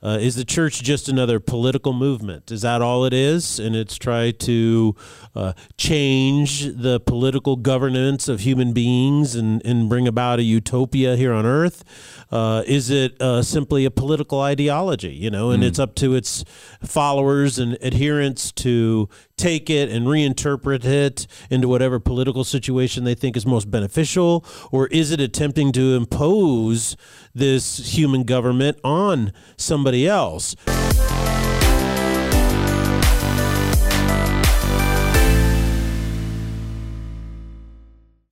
Uh, 0.00 0.16
is 0.20 0.36
the 0.36 0.44
church 0.44 0.82
just 0.82 1.08
another 1.08 1.40
political 1.40 1.92
movement? 1.92 2.52
Is 2.52 2.62
that 2.62 2.80
all 2.80 3.04
it 3.04 3.12
is? 3.12 3.58
And 3.58 3.74
it's 3.74 3.98
try 3.98 4.30
to 4.30 4.94
uh, 5.34 5.54
change 5.76 6.72
the 6.72 7.00
political 7.00 7.56
governance 7.56 8.28
of 8.28 8.40
human 8.40 8.72
beings 8.72 9.34
and, 9.34 9.60
and 9.66 9.88
bring 9.88 10.06
about 10.06 10.38
a 10.38 10.44
utopia 10.44 11.16
here 11.16 11.32
on 11.32 11.44
earth? 11.44 11.82
Uh, 12.30 12.62
is 12.66 12.90
it 12.90 13.20
uh, 13.20 13.42
simply 13.42 13.84
a 13.84 13.90
political 13.90 14.40
ideology? 14.40 15.14
You 15.14 15.30
know, 15.30 15.50
and 15.50 15.64
mm. 15.64 15.66
it's 15.66 15.80
up 15.80 15.96
to 15.96 16.14
its 16.14 16.44
followers 16.84 17.58
and 17.58 17.76
adherents 17.82 18.52
to 18.52 19.08
take 19.38 19.70
it 19.70 19.88
and 19.88 20.06
reinterpret 20.06 20.84
it 20.84 21.26
into 21.50 21.68
whatever 21.68 21.98
political 21.98 22.44
situation 22.44 23.04
they 23.04 23.14
think 23.14 23.36
is 23.36 23.46
most 23.46 23.70
beneficial? 23.70 24.44
Or 24.70 24.88
is 24.88 25.10
it 25.12 25.20
attempting 25.20 25.72
to 25.72 25.94
impose 25.94 26.96
this 27.34 27.96
human 27.96 28.24
government 28.24 28.78
on 28.84 29.32
somebody 29.56 30.06
else? 30.06 30.56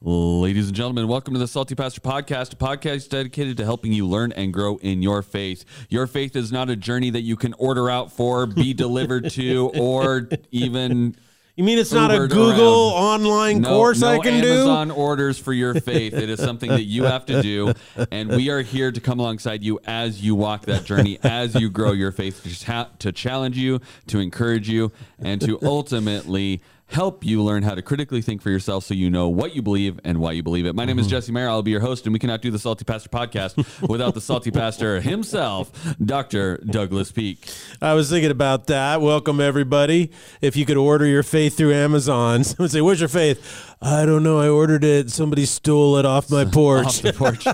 Ladies 0.08 0.68
and 0.68 0.76
gentlemen, 0.76 1.08
welcome 1.08 1.34
to 1.34 1.40
the 1.40 1.48
Salty 1.48 1.74
Pastor 1.74 2.00
Podcast, 2.00 2.52
a 2.52 2.56
podcast 2.56 3.08
dedicated 3.08 3.56
to 3.56 3.64
helping 3.64 3.92
you 3.92 4.06
learn 4.06 4.30
and 4.30 4.52
grow 4.52 4.76
in 4.76 5.02
your 5.02 5.20
faith. 5.20 5.64
Your 5.88 6.06
faith 6.06 6.36
is 6.36 6.52
not 6.52 6.70
a 6.70 6.76
journey 6.76 7.10
that 7.10 7.22
you 7.22 7.34
can 7.34 7.54
order 7.54 7.90
out 7.90 8.12
for, 8.12 8.46
be 8.46 8.72
delivered 8.74 9.30
to, 9.30 9.72
or 9.76 10.28
even 10.52 11.16
you 11.56 11.64
mean 11.64 11.78
it's 11.78 11.90
not 11.90 12.12
a 12.12 12.28
Google 12.28 12.92
around. 12.92 13.26
online 13.26 13.62
no, 13.62 13.70
course 13.70 14.00
no 14.00 14.10
I 14.10 14.18
can 14.18 14.34
Amazon 14.34 14.42
do? 14.42 14.52
Amazon 14.52 14.90
orders 14.92 15.38
for 15.40 15.52
your 15.52 15.74
faith. 15.74 16.14
It 16.14 16.30
is 16.30 16.38
something 16.38 16.70
that 16.70 16.84
you 16.84 17.02
have 17.02 17.26
to 17.26 17.42
do, 17.42 17.72
and 18.12 18.28
we 18.28 18.48
are 18.50 18.62
here 18.62 18.92
to 18.92 19.00
come 19.00 19.18
alongside 19.18 19.64
you 19.64 19.80
as 19.86 20.22
you 20.22 20.36
walk 20.36 20.66
that 20.66 20.84
journey, 20.84 21.18
as 21.24 21.56
you 21.56 21.68
grow 21.68 21.90
your 21.90 22.12
faith, 22.12 22.44
to, 22.44 22.88
to 23.00 23.10
challenge 23.10 23.58
you, 23.58 23.80
to 24.06 24.20
encourage 24.20 24.68
you, 24.68 24.92
and 25.18 25.40
to 25.40 25.58
ultimately 25.62 26.62
help 26.86 27.24
you 27.24 27.42
learn 27.42 27.62
how 27.62 27.74
to 27.74 27.82
critically 27.82 28.22
think 28.22 28.40
for 28.40 28.50
yourself 28.50 28.84
so 28.84 28.94
you 28.94 29.10
know 29.10 29.28
what 29.28 29.54
you 29.54 29.62
believe 29.62 29.98
and 30.04 30.18
why 30.18 30.32
you 30.32 30.42
believe 30.42 30.66
it. 30.66 30.74
My 30.74 30.84
name 30.84 30.98
is 30.98 31.06
mm-hmm. 31.06 31.16
Jesse 31.16 31.32
Mayer. 31.32 31.48
I'll 31.48 31.62
be 31.62 31.72
your 31.72 31.80
host, 31.80 32.06
and 32.06 32.12
we 32.12 32.18
cannot 32.18 32.42
do 32.42 32.50
the 32.50 32.58
Salty 32.58 32.84
Pastor 32.84 33.08
podcast 33.08 33.56
without 33.88 34.14
the 34.14 34.20
Salty 34.20 34.50
Pastor 34.50 35.00
himself, 35.00 35.72
Dr. 36.02 36.58
Douglas 36.58 37.10
Peak. 37.10 37.48
I 37.82 37.94
was 37.94 38.08
thinking 38.08 38.30
about 38.30 38.68
that. 38.68 39.00
Welcome, 39.00 39.40
everybody. 39.40 40.12
If 40.40 40.56
you 40.56 40.64
could 40.64 40.76
order 40.76 41.06
your 41.06 41.22
faith 41.22 41.56
through 41.56 41.74
Amazon, 41.74 42.44
someone 42.44 42.68
say, 42.68 42.80
Where's 42.80 43.00
your 43.00 43.08
faith? 43.08 43.74
I 43.80 44.06
don't 44.06 44.22
know. 44.22 44.38
I 44.40 44.48
ordered 44.48 44.84
it. 44.84 45.10
Somebody 45.10 45.44
stole 45.44 45.98
it 45.98 46.06
off 46.06 46.30
my 46.30 46.46
porch. 46.46 46.86
off 46.86 47.02
the 47.02 47.12
porch. 47.12 47.46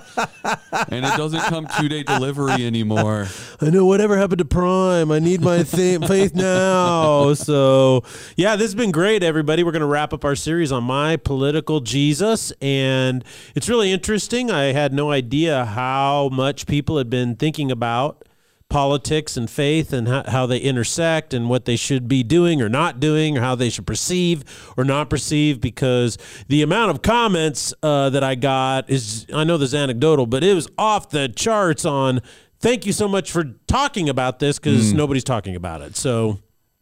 and 0.89 1.05
it 1.05 1.17
doesn't 1.17 1.41
come 1.41 1.67
two 1.79 1.89
day 1.89 2.05
delivery 2.05 2.65
anymore. 2.65 3.27
I 3.61 3.71
know. 3.71 3.85
Whatever 3.85 4.17
happened 4.17 4.39
to 4.39 4.45
Prime? 4.45 5.11
I 5.11 5.19
need 5.19 5.41
my 5.41 5.65
th- 5.65 6.01
faith 6.07 6.35
now. 6.35 7.35
So, 7.35 8.05
yeah, 8.37 8.55
this 8.55 8.67
has 8.67 8.75
been 8.77 8.93
great, 8.93 9.25
everybody. 9.25 9.65
We're 9.65 9.73
going 9.73 9.81
to 9.81 9.87
wrap 9.87 10.13
up 10.13 10.25
our 10.25 10.37
series 10.37 10.71
on 10.71 10.85
my 10.85 11.17
political 11.17 11.81
Jesus. 11.81 12.53
And 12.63 13.25
it's 13.57 13.69
really 13.69 13.91
interesting. 13.91 14.49
I 14.49 14.73
had 14.73 14.93
no 14.93 15.11
idea 15.11 15.65
how 15.65 16.29
much 16.33 16.67
people 16.67 16.99
had 16.99 17.11
been 17.11 17.35
thinking 17.35 17.73
about 17.73 18.25
politics 18.73 19.37
and 19.37 19.51
faith 19.51 19.93
and 19.93 20.09
how, 20.09 20.25
how, 20.27 20.47
they 20.47 20.57
intersect 20.57 21.35
and 21.35 21.51
what 21.51 21.67
they 21.67 21.77
should 21.77 22.09
be 22.09 22.23
doing 22.23 22.63
or 22.63 22.71
not 22.71 22.99
doing 22.99 23.37
or 23.37 23.43
how 23.43 23.55
they 23.55 23.69
should 23.69 23.87
perceive 23.87 24.43
or 24.79 24.85
not 24.85 25.11
perceive 25.11 25.61
because 25.61 26.17
the 26.49 26.63
amount 26.63 26.91
of 26.91 27.03
comments 27.03 27.75
uh, 27.83 28.09
that 28.09 28.25
I 28.25 28.35
got 28.35 28.89
is 28.89 29.27
I 29.33 29.45
know 29.45 29.59
this 29.59 29.69
is 29.69 29.75
anecdotal 29.75 30.27
but 30.27 30.43
it 30.43 30.55
was 30.55 30.69
off 30.79 31.11
the 31.11 31.29
charts 31.29 31.85
on 31.85 32.23
thank 32.61 32.87
you 32.87 32.93
so 32.95 33.07
much 33.07 33.31
for 33.31 33.45
talking 33.67 34.09
about 34.09 34.39
this 34.39 34.59
because 34.59 34.93
mm. 34.93 34.97
nobody's 34.97 35.25
talking 35.25 35.55
about 35.55 35.83
it 35.83 35.95
so 35.95 36.39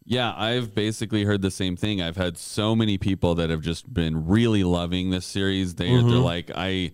yeah, 0.07 0.35
I've 0.37 0.75
basically 0.75 1.23
heard 1.23 1.41
the 1.41 1.53
same 1.53 1.77
thing. 1.77 2.03
I've 2.03 2.17
had 2.17 2.37
so 2.37 2.75
many 2.75 2.99
people 2.99 3.37
that 3.37 3.49
have 3.49 3.61
just 3.61 3.93
been 3.95 4.27
really 4.27 4.65
loving 4.65 5.11
this 5.11 5.25
series. 5.25 5.77
They, 5.77 5.89
mm-hmm. 5.89 6.11
They're 6.11 6.19
like, 6.19 6.51
I, 6.53 6.91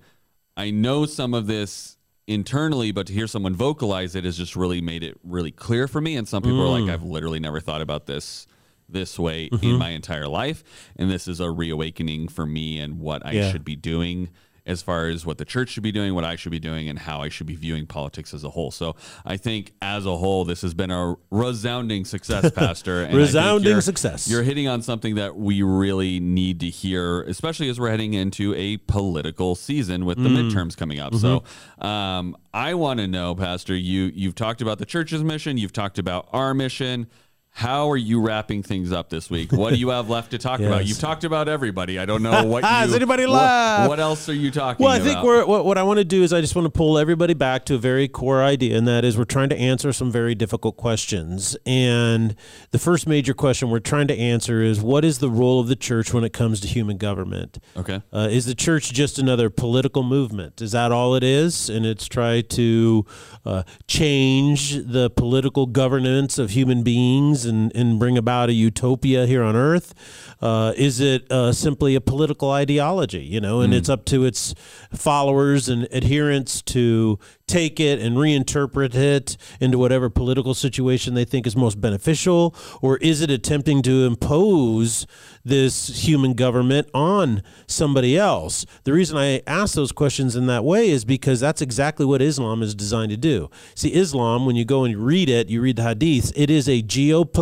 I 0.54 0.70
know 0.70 1.06
some 1.06 1.32
of 1.32 1.46
this 1.46 1.95
internally, 2.26 2.92
but 2.92 3.06
to 3.06 3.12
hear 3.12 3.26
someone 3.26 3.54
vocalize 3.54 4.14
it 4.14 4.24
has 4.24 4.36
just 4.36 4.56
really 4.56 4.80
made 4.80 5.02
it 5.02 5.18
really 5.22 5.52
clear 5.52 5.86
for 5.86 6.00
me. 6.00 6.16
And 6.16 6.26
some 6.26 6.42
people 6.42 6.58
mm. 6.58 6.66
are 6.66 6.80
like, 6.80 6.84
mm. 6.84 6.92
I've 6.92 7.04
literally 7.04 7.40
never 7.40 7.60
thought 7.60 7.80
about 7.80 8.06
this 8.06 8.46
this 8.88 9.18
way 9.18 9.48
mm-hmm. 9.48 9.66
in 9.66 9.78
my 9.78 9.90
entire 9.90 10.28
life. 10.28 10.62
And 10.96 11.10
this 11.10 11.26
is 11.26 11.40
a 11.40 11.50
reawakening 11.50 12.28
for 12.28 12.46
me 12.46 12.78
and 12.78 13.00
what 13.00 13.24
I 13.26 13.32
yeah. 13.32 13.50
should 13.50 13.64
be 13.64 13.76
doing 13.76 14.30
as 14.66 14.82
far 14.82 15.06
as 15.06 15.24
what 15.24 15.38
the 15.38 15.44
church 15.44 15.70
should 15.70 15.82
be 15.82 15.92
doing, 15.92 16.14
what 16.14 16.24
I 16.24 16.36
should 16.36 16.52
be 16.52 16.58
doing, 16.58 16.88
and 16.88 16.98
how 16.98 17.22
I 17.22 17.28
should 17.28 17.46
be 17.46 17.54
viewing 17.54 17.86
politics 17.86 18.34
as 18.34 18.44
a 18.44 18.50
whole. 18.50 18.70
So 18.70 18.96
I 19.24 19.36
think 19.36 19.72
as 19.80 20.06
a 20.06 20.16
whole, 20.16 20.44
this 20.44 20.62
has 20.62 20.74
been 20.74 20.90
a 20.90 21.16
resounding 21.30 22.04
success, 22.04 22.50
Pastor. 22.54 23.08
resounding 23.12 23.72
you're, 23.72 23.80
success. 23.80 24.28
You're 24.28 24.42
hitting 24.42 24.68
on 24.68 24.82
something 24.82 25.14
that 25.14 25.36
we 25.36 25.62
really 25.62 26.20
need 26.20 26.60
to 26.60 26.66
hear, 26.66 27.22
especially 27.22 27.68
as 27.68 27.78
we're 27.78 27.90
heading 27.90 28.14
into 28.14 28.54
a 28.54 28.78
political 28.78 29.54
season 29.54 30.04
with 30.04 30.18
the 30.22 30.28
mm. 30.28 30.50
midterms 30.50 30.76
coming 30.76 30.98
up. 30.98 31.12
Mm-hmm. 31.12 31.42
So 31.80 31.86
um, 31.86 32.36
I 32.52 32.74
want 32.74 33.00
to 33.00 33.06
know, 33.06 33.34
Pastor, 33.34 33.76
you 33.76 34.10
you've 34.14 34.34
talked 34.34 34.60
about 34.60 34.78
the 34.78 34.86
church's 34.86 35.22
mission, 35.22 35.58
you've 35.58 35.72
talked 35.72 35.98
about 35.98 36.28
our 36.32 36.54
mission. 36.54 37.06
How 37.56 37.90
are 37.90 37.96
you 37.96 38.20
wrapping 38.20 38.62
things 38.62 38.92
up 38.92 39.08
this 39.08 39.30
week? 39.30 39.50
What 39.50 39.70
do 39.70 39.76
you 39.76 39.88
have 39.88 40.10
left 40.10 40.32
to 40.32 40.38
talk 40.38 40.60
yes. 40.60 40.66
about? 40.66 40.86
You've 40.86 40.98
talked 40.98 41.24
about 41.24 41.48
everybody. 41.48 41.98
I 41.98 42.04
don't 42.04 42.22
know 42.22 42.44
what 42.44 42.62
you, 42.62 42.68
Has 42.68 42.94
anybody 42.94 43.24
left? 43.24 43.88
What, 43.88 43.88
what, 43.88 43.98
else 43.98 44.28
are 44.28 44.34
you 44.34 44.50
talking 44.50 44.84
about? 44.84 44.90
well, 44.90 45.00
I 45.00 45.02
think 45.02 45.24
we're, 45.24 45.46
what, 45.46 45.64
what 45.64 45.78
I 45.78 45.82
want 45.82 45.96
to 45.96 46.04
do 46.04 46.22
is 46.22 46.34
I 46.34 46.42
just 46.42 46.54
want 46.54 46.66
to 46.66 46.70
pull 46.70 46.98
everybody 46.98 47.32
back 47.32 47.64
to 47.64 47.74
a 47.76 47.78
very 47.78 48.08
core 48.08 48.42
idea, 48.42 48.76
and 48.76 48.86
that 48.86 49.06
is 49.06 49.16
we're 49.16 49.24
trying 49.24 49.48
to 49.48 49.56
answer 49.56 49.90
some 49.94 50.12
very 50.12 50.34
difficult 50.34 50.76
questions. 50.76 51.56
And 51.64 52.36
the 52.72 52.78
first 52.78 53.06
major 53.06 53.32
question 53.32 53.70
we're 53.70 53.78
trying 53.78 54.08
to 54.08 54.18
answer 54.18 54.60
is 54.60 54.82
what 54.82 55.02
is 55.02 55.20
the 55.20 55.30
role 55.30 55.58
of 55.58 55.68
the 55.68 55.76
church 55.76 56.12
when 56.12 56.24
it 56.24 56.34
comes 56.34 56.60
to 56.60 56.68
human 56.68 56.98
government? 56.98 57.58
Okay. 57.74 58.02
Uh, 58.12 58.28
is 58.30 58.44
the 58.44 58.54
church 58.54 58.92
just 58.92 59.18
another 59.18 59.48
political 59.48 60.02
movement? 60.02 60.60
Is 60.60 60.72
that 60.72 60.92
all 60.92 61.14
it 61.14 61.24
is? 61.24 61.70
And 61.70 61.86
it's 61.86 62.06
try 62.06 62.42
to 62.42 63.06
uh, 63.46 63.62
change 63.88 64.72
the 64.74 65.08
political 65.08 65.64
governance 65.64 66.38
of 66.38 66.50
human 66.50 66.82
beings 66.82 67.45
and, 67.46 67.74
and 67.74 67.98
bring 67.98 68.18
about 68.18 68.48
a 68.48 68.52
utopia 68.52 69.26
here 69.26 69.42
on 69.42 69.56
earth? 69.56 69.94
Uh, 70.40 70.72
is 70.76 71.00
it 71.00 71.30
uh, 71.32 71.52
simply 71.52 71.94
a 71.94 72.00
political 72.00 72.50
ideology? 72.50 73.22
You 73.22 73.40
know, 73.40 73.60
and 73.60 73.72
mm. 73.72 73.76
it's 73.76 73.88
up 73.88 74.04
to 74.06 74.24
its 74.24 74.54
followers 74.92 75.68
and 75.68 75.88
adherents 75.94 76.62
to 76.62 77.18
take 77.46 77.78
it 77.78 78.00
and 78.00 78.16
reinterpret 78.16 78.94
it 78.94 79.36
into 79.60 79.78
whatever 79.78 80.10
political 80.10 80.52
situation 80.52 81.14
they 81.14 81.24
think 81.24 81.46
is 81.46 81.54
most 81.54 81.80
beneficial, 81.80 82.54
or 82.82 82.96
is 82.98 83.20
it 83.20 83.30
attempting 83.30 83.82
to 83.82 84.04
impose 84.04 85.06
this 85.44 86.04
human 86.08 86.34
government 86.34 86.88
on 86.92 87.42
somebody 87.68 88.18
else? 88.18 88.66
The 88.82 88.92
reason 88.92 89.16
I 89.16 89.42
ask 89.46 89.74
those 89.74 89.92
questions 89.92 90.34
in 90.34 90.46
that 90.46 90.64
way 90.64 90.90
is 90.90 91.04
because 91.04 91.38
that's 91.38 91.62
exactly 91.62 92.04
what 92.04 92.20
Islam 92.20 92.62
is 92.62 92.74
designed 92.74 93.10
to 93.10 93.16
do. 93.16 93.48
See, 93.74 93.94
Islam, 93.94 94.44
when 94.44 94.56
you 94.56 94.64
go 94.64 94.84
and 94.84 94.96
read 94.96 95.28
it, 95.28 95.48
you 95.48 95.60
read 95.60 95.76
the 95.76 95.84
Hadith, 95.84 96.32
it 96.34 96.50
is 96.50 96.68
a 96.68 96.82
geopolitical 96.82 97.35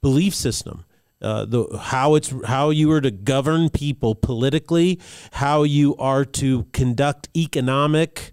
belief 0.00 0.34
system. 0.34 0.84
Uh, 1.20 1.44
the 1.44 1.78
how 1.78 2.16
it's 2.16 2.34
how 2.46 2.70
you 2.70 2.90
are 2.90 3.00
to 3.00 3.10
govern 3.10 3.70
people 3.70 4.14
politically, 4.14 4.98
how 5.32 5.62
you 5.62 5.94
are 5.96 6.24
to 6.24 6.64
conduct 6.72 7.28
economic 7.36 8.32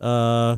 uh, 0.00 0.56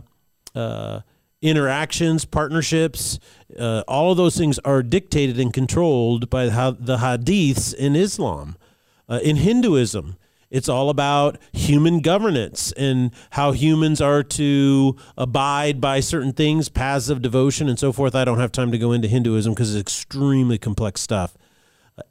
uh, 0.54 1.00
interactions, 1.42 2.24
partnerships, 2.24 3.18
uh, 3.58 3.82
all 3.86 4.10
of 4.10 4.16
those 4.16 4.36
things 4.36 4.58
are 4.60 4.82
dictated 4.82 5.38
and 5.38 5.52
controlled 5.52 6.30
by 6.30 6.46
the 6.46 6.98
hadiths 6.98 7.74
in 7.74 7.94
Islam. 7.94 8.56
Uh, 9.08 9.20
in 9.22 9.36
Hinduism, 9.36 10.16
it's 10.50 10.68
all 10.68 10.90
about 10.90 11.38
human 11.52 12.00
governance 12.00 12.72
and 12.72 13.10
how 13.30 13.52
humans 13.52 14.00
are 14.00 14.22
to 14.22 14.96
abide 15.16 15.80
by 15.80 16.00
certain 16.00 16.32
things, 16.32 16.68
paths 16.68 17.10
of 17.10 17.22
devotion, 17.22 17.68
and 17.68 17.78
so 17.78 17.92
forth. 17.92 18.14
I 18.14 18.24
don't 18.24 18.38
have 18.38 18.52
time 18.52 18.72
to 18.72 18.78
go 18.78 18.92
into 18.92 19.08
Hinduism 19.08 19.52
because 19.52 19.74
it's 19.74 19.80
extremely 19.80 20.58
complex 20.58 21.00
stuff 21.00 21.36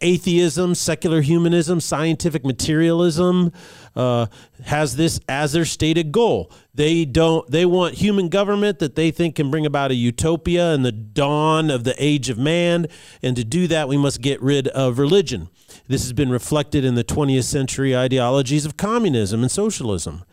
atheism, 0.01 0.75
secular 0.75 1.21
humanism, 1.21 1.79
scientific 1.79 2.45
materialism 2.45 3.51
uh, 3.95 4.27
has 4.65 4.95
this 4.95 5.19
as 5.27 5.53
their 5.53 5.65
stated 5.65 6.11
goal. 6.11 6.51
They 6.73 7.06
don't. 7.06 7.50
They 7.50 7.65
want 7.65 7.95
human 7.95 8.29
government 8.29 8.79
that 8.79 8.95
they 8.95 9.11
think 9.11 9.35
can 9.35 9.50
bring 9.50 9.65
about 9.65 9.91
a 9.91 9.95
utopia 9.95 10.73
and 10.73 10.85
the 10.85 10.91
dawn 10.91 11.69
of 11.69 11.83
the 11.83 11.95
age 11.97 12.29
of 12.29 12.38
man. 12.38 12.88
And 13.21 13.35
to 13.35 13.44
do 13.44 13.67
that, 13.67 13.88
we 13.88 13.97
must 13.97 14.21
get 14.21 14.41
rid 14.41 14.67
of 14.69 15.00
religion. 15.00 15.50
This 15.87 16.03
has 16.03 16.13
been 16.13 16.29
reflected 16.29 16.83
in 16.83 16.95
the 16.95 17.03
20th 17.03 17.45
century 17.45 17.95
ideologies 17.95 18.65
of 18.65 18.77
communism 18.77 19.41
and 19.41 19.51
socialism. 19.51 20.23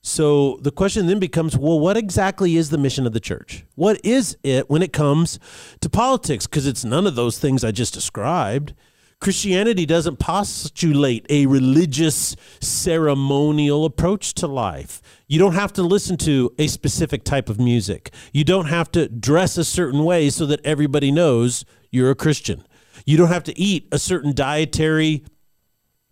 So 0.00 0.58
the 0.62 0.72
question 0.72 1.06
then 1.06 1.20
becomes 1.20 1.56
well, 1.56 1.78
what 1.78 1.96
exactly 1.96 2.56
is 2.56 2.70
the 2.70 2.78
mission 2.78 3.06
of 3.06 3.12
the 3.12 3.20
church? 3.20 3.64
What 3.76 4.00
is 4.04 4.36
it 4.42 4.68
when 4.68 4.82
it 4.82 4.92
comes 4.92 5.38
to 5.80 5.88
politics? 5.88 6.46
Because 6.46 6.66
it's 6.66 6.84
none 6.84 7.06
of 7.06 7.14
those 7.14 7.38
things 7.38 7.62
I 7.62 7.70
just 7.70 7.94
described. 7.94 8.74
Christianity 9.20 9.86
doesn't 9.86 10.18
postulate 10.18 11.24
a 11.30 11.46
religious 11.46 12.34
ceremonial 12.60 13.84
approach 13.84 14.34
to 14.34 14.48
life. 14.48 15.00
You 15.28 15.38
don't 15.38 15.54
have 15.54 15.72
to 15.74 15.84
listen 15.84 16.16
to 16.18 16.52
a 16.58 16.66
specific 16.66 17.22
type 17.22 17.48
of 17.48 17.60
music. 17.60 18.12
You 18.32 18.42
don't 18.42 18.66
have 18.66 18.90
to 18.92 19.08
dress 19.08 19.56
a 19.56 19.62
certain 19.62 20.02
way 20.02 20.28
so 20.30 20.44
that 20.46 20.60
everybody 20.64 21.12
knows 21.12 21.64
you're 21.92 22.10
a 22.10 22.16
Christian. 22.16 22.66
You 23.04 23.16
don't 23.16 23.28
have 23.28 23.44
to 23.44 23.58
eat 23.58 23.88
a 23.92 23.98
certain 23.98 24.34
dietary 24.34 25.24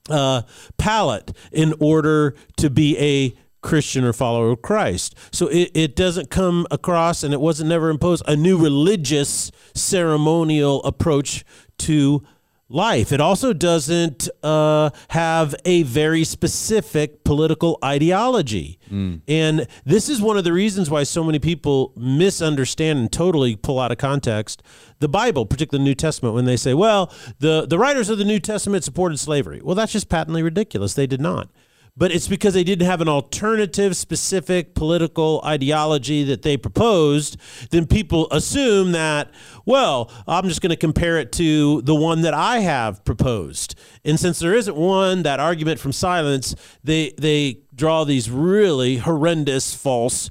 uh, 0.08 0.42
palate 0.78 1.32
in 1.52 1.74
order 1.80 2.34
to 2.56 2.70
be 2.70 2.98
a 2.98 3.34
Christian 3.62 4.04
or 4.04 4.12
follower 4.12 4.50
of 4.50 4.62
Christ. 4.62 5.14
So 5.32 5.48
it, 5.48 5.70
it 5.74 5.96
doesn't 5.96 6.30
come 6.30 6.66
across 6.70 7.22
and 7.22 7.34
it 7.34 7.40
wasn't 7.40 7.68
never 7.68 7.90
imposed 7.90 8.24
a 8.26 8.36
new 8.36 8.58
religious 8.58 9.50
ceremonial 9.74 10.82
approach 10.84 11.44
to 11.78 12.22
life. 12.70 13.12
It 13.12 13.20
also 13.20 13.52
doesn't 13.52 14.28
uh, 14.42 14.90
have 15.08 15.54
a 15.64 15.82
very 15.82 16.24
specific 16.24 17.24
political 17.24 17.78
ideology. 17.84 18.78
Mm. 18.90 19.20
And 19.28 19.66
this 19.84 20.08
is 20.08 20.22
one 20.22 20.38
of 20.38 20.44
the 20.44 20.52
reasons 20.52 20.88
why 20.88 21.02
so 21.02 21.24
many 21.24 21.38
people 21.38 21.92
misunderstand 21.96 22.98
and 22.98 23.12
totally 23.12 23.56
pull 23.56 23.78
out 23.78 23.92
of 23.92 23.98
context 23.98 24.62
the 25.00 25.08
Bible, 25.08 25.46
particularly 25.46 25.84
the 25.84 25.88
New 25.88 25.94
Testament, 25.94 26.34
when 26.34 26.44
they 26.44 26.56
say, 26.56 26.74
well, 26.74 27.12
the, 27.38 27.66
the 27.66 27.78
writers 27.78 28.08
of 28.08 28.18
the 28.18 28.24
New 28.24 28.38
Testament 28.38 28.84
supported 28.84 29.18
slavery. 29.18 29.60
Well, 29.62 29.74
that's 29.74 29.92
just 29.92 30.08
patently 30.08 30.42
ridiculous. 30.42 30.94
They 30.94 31.06
did 31.06 31.20
not 31.20 31.48
but 31.96 32.12
it's 32.12 32.28
because 32.28 32.54
they 32.54 32.64
didn't 32.64 32.86
have 32.86 33.00
an 33.00 33.08
alternative 33.08 33.96
specific 33.96 34.74
political 34.74 35.40
ideology 35.44 36.24
that 36.24 36.42
they 36.42 36.56
proposed, 36.56 37.36
then 37.70 37.86
people 37.86 38.28
assume 38.30 38.92
that, 38.92 39.30
well, 39.66 40.10
I'm 40.26 40.48
just 40.48 40.60
going 40.60 40.70
to 40.70 40.76
compare 40.76 41.18
it 41.18 41.32
to 41.32 41.82
the 41.82 41.94
one 41.94 42.22
that 42.22 42.34
I 42.34 42.60
have 42.60 43.04
proposed. 43.04 43.74
And 44.04 44.18
since 44.18 44.38
there 44.38 44.54
isn't 44.54 44.76
one, 44.76 45.22
that 45.24 45.40
argument 45.40 45.80
from 45.80 45.92
silence, 45.92 46.54
they 46.82 47.12
they 47.18 47.60
draw 47.74 48.04
these 48.04 48.30
really 48.30 48.98
horrendous 48.98 49.74
false 49.74 50.30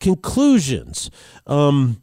conclusions. 0.00 1.10
Um, 1.46 2.02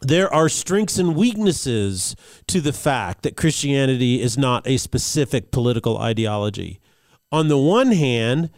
there 0.00 0.32
are 0.32 0.48
strengths 0.48 0.98
and 0.98 1.16
weaknesses 1.16 2.14
to 2.48 2.60
the 2.60 2.72
fact 2.72 3.22
that 3.22 3.36
Christianity 3.36 4.20
is 4.20 4.36
not 4.36 4.66
a 4.66 4.76
specific 4.76 5.50
political 5.50 5.96
ideology 5.96 6.80
on 7.34 7.48
the 7.48 7.58
one 7.58 7.90
hand, 7.90 8.50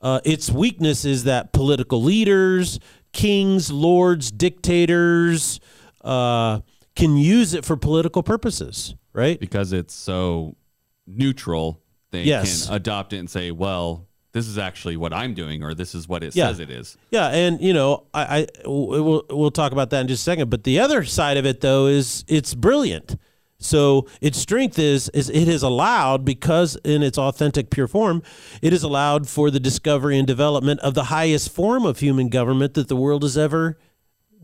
uh, 0.00 0.20
its 0.24 0.50
weakness 0.50 1.04
is 1.04 1.24
that 1.24 1.52
political 1.52 2.02
leaders, 2.02 2.80
kings, 3.12 3.70
lords, 3.70 4.30
dictators 4.30 5.60
uh, 6.02 6.60
can 6.96 7.18
use 7.18 7.52
it 7.52 7.62
for 7.64 7.76
political 7.76 8.22
purposes, 8.22 8.94
right? 9.12 9.38
Because 9.38 9.74
it's 9.74 9.94
so 9.94 10.56
neutral, 11.06 11.82
they 12.10 12.22
yes. 12.22 12.66
can 12.66 12.74
adopt 12.74 13.12
it 13.12 13.18
and 13.18 13.28
say, 13.28 13.50
well, 13.50 14.08
this 14.32 14.48
is 14.48 14.56
actually 14.56 14.96
what 14.96 15.12
I'm 15.12 15.34
doing, 15.34 15.62
or 15.62 15.74
this 15.74 15.94
is 15.94 16.08
what 16.08 16.24
it 16.24 16.34
yeah. 16.34 16.46
says 16.48 16.58
it 16.58 16.70
is. 16.70 16.96
Yeah, 17.10 17.28
and 17.28 17.60
you 17.60 17.74
know, 17.74 18.06
I, 18.14 18.22
I 18.38 18.46
we'll 18.64 19.24
we'll 19.28 19.50
talk 19.50 19.72
about 19.72 19.90
that 19.90 20.00
in 20.00 20.08
just 20.08 20.22
a 20.22 20.24
second. 20.24 20.48
But 20.48 20.64
the 20.64 20.80
other 20.80 21.04
side 21.04 21.36
of 21.36 21.44
it, 21.44 21.60
though, 21.60 21.86
is 21.86 22.24
it's 22.28 22.54
brilliant 22.54 23.16
so 23.64 24.06
its 24.20 24.38
strength 24.38 24.78
is 24.78 25.08
is 25.10 25.30
it 25.30 25.48
has 25.48 25.62
allowed 25.62 26.24
because 26.24 26.76
in 26.84 27.02
its 27.02 27.18
authentic 27.18 27.70
pure 27.70 27.88
form, 27.88 28.22
it 28.60 28.72
has 28.72 28.82
allowed 28.82 29.28
for 29.28 29.50
the 29.50 29.60
discovery 29.60 30.18
and 30.18 30.26
development 30.26 30.80
of 30.80 30.94
the 30.94 31.04
highest 31.04 31.50
form 31.52 31.84
of 31.84 32.00
human 32.00 32.28
government 32.28 32.74
that 32.74 32.88
the 32.88 32.96
world 32.96 33.22
has 33.22 33.38
ever 33.38 33.78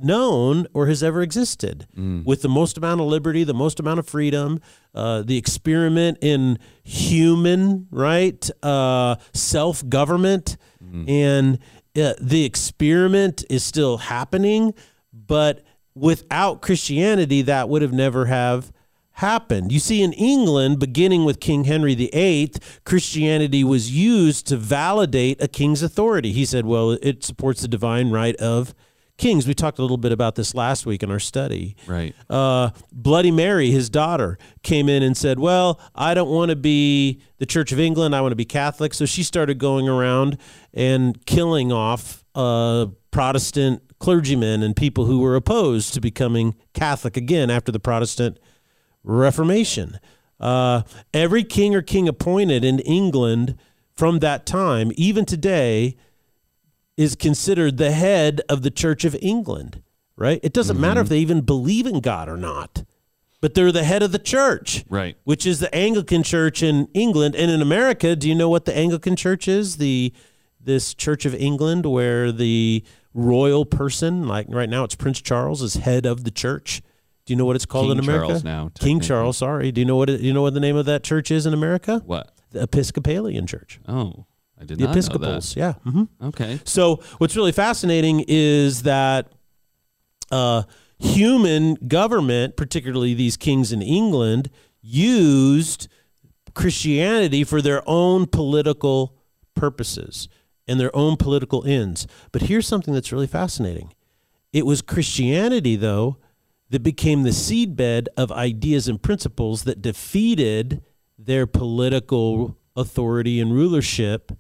known 0.00 0.66
or 0.72 0.86
has 0.86 1.02
ever 1.02 1.22
existed, 1.22 1.86
mm. 1.96 2.24
with 2.24 2.42
the 2.42 2.48
most 2.48 2.78
amount 2.78 3.00
of 3.00 3.06
liberty, 3.06 3.44
the 3.44 3.54
most 3.54 3.80
amount 3.80 3.98
of 3.98 4.08
freedom, 4.08 4.60
uh, 4.94 5.22
the 5.22 5.36
experiment 5.36 6.18
in 6.20 6.58
human 6.84 7.86
right 7.90 8.48
uh, 8.62 9.16
self 9.34 9.86
government, 9.88 10.56
mm. 10.82 11.08
and 11.08 11.58
uh, 11.96 12.14
the 12.20 12.44
experiment 12.44 13.44
is 13.50 13.64
still 13.64 13.98
happening, 13.98 14.72
but 15.12 15.64
without 15.94 16.62
Christianity, 16.62 17.42
that 17.42 17.68
would 17.68 17.82
have 17.82 17.92
never 17.92 18.26
have 18.26 18.72
happened. 19.18 19.72
You 19.72 19.80
see, 19.80 20.00
in 20.00 20.12
England, 20.12 20.78
beginning 20.78 21.24
with 21.24 21.40
King 21.40 21.64
Henry 21.64 21.94
VIII, 21.96 22.52
Christianity 22.84 23.64
was 23.64 23.90
used 23.90 24.46
to 24.46 24.56
validate 24.56 25.42
a 25.42 25.48
king's 25.48 25.82
authority. 25.82 26.32
He 26.32 26.44
said, 26.44 26.66
well, 26.66 26.92
it 27.02 27.24
supports 27.24 27.62
the 27.62 27.68
divine 27.68 28.10
right 28.10 28.36
of 28.36 28.74
kings. 29.16 29.48
We 29.48 29.54
talked 29.54 29.80
a 29.80 29.82
little 29.82 29.96
bit 29.96 30.12
about 30.12 30.36
this 30.36 30.54
last 30.54 30.86
week 30.86 31.02
in 31.02 31.10
our 31.10 31.18
study. 31.18 31.74
Right. 31.88 32.14
Uh, 32.30 32.70
Bloody 32.92 33.32
Mary, 33.32 33.72
his 33.72 33.90
daughter, 33.90 34.38
came 34.62 34.88
in 34.88 35.02
and 35.02 35.16
said, 35.16 35.40
well, 35.40 35.80
I 35.96 36.14
don't 36.14 36.30
want 36.30 36.50
to 36.50 36.56
be 36.56 37.20
the 37.38 37.46
Church 37.46 37.72
of 37.72 37.80
England. 37.80 38.14
I 38.14 38.20
want 38.20 38.30
to 38.30 38.36
be 38.36 38.44
Catholic. 38.44 38.94
So 38.94 39.04
she 39.04 39.24
started 39.24 39.58
going 39.58 39.88
around 39.88 40.38
and 40.72 41.26
killing 41.26 41.72
off 41.72 42.24
uh, 42.36 42.86
Protestant 43.10 43.82
clergymen 43.98 44.62
and 44.62 44.76
people 44.76 45.06
who 45.06 45.18
were 45.18 45.34
opposed 45.34 45.92
to 45.94 46.00
becoming 46.00 46.54
Catholic 46.72 47.16
again 47.16 47.50
after 47.50 47.72
the 47.72 47.80
Protestant 47.80 48.38
Reformation. 49.04 49.98
Uh, 50.40 50.82
every 51.12 51.44
king 51.44 51.74
or 51.74 51.82
king 51.82 52.08
appointed 52.08 52.64
in 52.64 52.78
England 52.80 53.56
from 53.94 54.20
that 54.20 54.46
time, 54.46 54.92
even 54.96 55.24
today, 55.24 55.96
is 56.96 57.14
considered 57.14 57.76
the 57.76 57.92
head 57.92 58.40
of 58.48 58.62
the 58.62 58.70
Church 58.70 59.04
of 59.04 59.16
England, 59.20 59.82
right? 60.16 60.40
It 60.42 60.52
doesn't 60.52 60.74
mm-hmm. 60.74 60.82
matter 60.82 61.00
if 61.00 61.08
they 61.08 61.18
even 61.18 61.40
believe 61.40 61.86
in 61.86 62.00
God 62.00 62.28
or 62.28 62.36
not, 62.36 62.84
but 63.40 63.54
they're 63.54 63.72
the 63.72 63.84
head 63.84 64.02
of 64.02 64.12
the 64.12 64.18
church, 64.18 64.84
right? 64.88 65.16
Which 65.24 65.46
is 65.46 65.60
the 65.60 65.72
Anglican 65.74 66.22
Church 66.22 66.62
in 66.62 66.88
England 66.94 67.34
and 67.36 67.50
in 67.50 67.62
America. 67.62 68.16
Do 68.16 68.28
you 68.28 68.34
know 68.34 68.48
what 68.48 68.64
the 68.64 68.76
Anglican 68.76 69.16
Church 69.16 69.46
is? 69.48 69.76
The 69.76 70.12
this 70.60 70.92
Church 70.92 71.24
of 71.24 71.34
England 71.34 71.86
where 71.86 72.30
the 72.32 72.84
royal 73.14 73.64
person, 73.64 74.26
like 74.26 74.46
right 74.48 74.68
now 74.68 74.84
it's 74.84 74.96
Prince 74.96 75.20
Charles, 75.20 75.62
is 75.62 75.74
head 75.74 76.04
of 76.04 76.24
the 76.24 76.30
church. 76.30 76.82
Do 77.28 77.34
you 77.34 77.36
know 77.36 77.44
what 77.44 77.56
it's 77.56 77.66
called 77.66 77.88
King 77.88 77.98
in 77.98 78.04
America? 78.04 78.28
Charles 78.28 78.42
now. 78.44 78.70
King 78.80 79.00
Charles. 79.00 79.36
Sorry. 79.36 79.70
Do 79.70 79.82
you 79.82 79.84
know 79.84 79.96
what 79.96 80.08
it, 80.08 80.22
you 80.22 80.32
know 80.32 80.40
what 80.40 80.54
the 80.54 80.60
name 80.60 80.76
of 80.76 80.86
that 80.86 81.04
church 81.04 81.30
is 81.30 81.44
in 81.44 81.52
America? 81.52 82.00
What? 82.06 82.32
The 82.52 82.62
Episcopalian 82.62 83.46
Church. 83.46 83.78
Oh, 83.86 84.24
I 84.58 84.64
did 84.64 84.78
the 84.78 84.84
not 84.84 84.92
Episcopals. 84.92 85.54
Know 85.54 85.62
that. 85.62 85.76
Yeah. 85.84 85.92
Mm-hmm. 85.92 86.26
Okay. 86.28 86.60
So 86.64 87.02
what's 87.18 87.36
really 87.36 87.52
fascinating 87.52 88.24
is 88.26 88.84
that 88.84 89.30
uh, 90.30 90.62
human 90.98 91.74
government, 91.74 92.56
particularly 92.56 93.12
these 93.12 93.36
kings 93.36 93.72
in 93.72 93.82
England, 93.82 94.48
used 94.80 95.86
Christianity 96.54 97.44
for 97.44 97.60
their 97.60 97.82
own 97.86 98.24
political 98.24 99.18
purposes 99.54 100.30
and 100.66 100.80
their 100.80 100.96
own 100.96 101.18
political 101.18 101.62
ends. 101.66 102.06
But 102.32 102.40
here's 102.40 102.66
something 102.66 102.94
that's 102.94 103.12
really 103.12 103.26
fascinating. 103.26 103.92
It 104.50 104.64
was 104.64 104.80
Christianity, 104.80 105.76
though, 105.76 106.16
that 106.70 106.82
became 106.82 107.22
the 107.22 107.30
seedbed 107.30 108.06
of 108.16 108.30
ideas 108.30 108.88
and 108.88 109.02
principles 109.02 109.64
that 109.64 109.80
defeated 109.80 110.82
their 111.18 111.46
political 111.46 112.56
authority 112.76 113.40
and 113.40 113.52
rulership. 113.52 114.32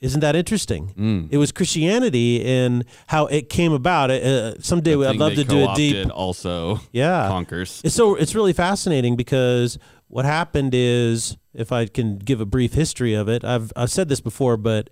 Isn't 0.00 0.20
that 0.20 0.36
interesting? 0.36 0.94
Mm. 0.96 1.28
It 1.32 1.38
was 1.38 1.50
Christianity 1.50 2.44
and 2.44 2.84
how 3.08 3.26
it 3.26 3.48
came 3.48 3.72
about. 3.72 4.10
Uh, 4.10 4.60
someday 4.60 4.94
I'd 4.94 5.16
love 5.16 5.34
to 5.34 5.44
do 5.44 5.68
a 5.68 5.74
deep. 5.74 6.08
Also, 6.14 6.80
yeah, 6.92 7.26
conquers. 7.28 7.80
It's 7.84 7.96
so 7.96 8.14
it's 8.14 8.34
really 8.34 8.52
fascinating 8.52 9.16
because 9.16 9.76
what 10.06 10.24
happened 10.24 10.72
is, 10.72 11.36
if 11.52 11.72
I 11.72 11.86
can 11.86 12.18
give 12.18 12.40
a 12.40 12.46
brief 12.46 12.74
history 12.74 13.14
of 13.14 13.28
it, 13.28 13.44
I've 13.44 13.72
I've 13.74 13.90
said 13.90 14.08
this 14.08 14.20
before, 14.20 14.56
but 14.56 14.88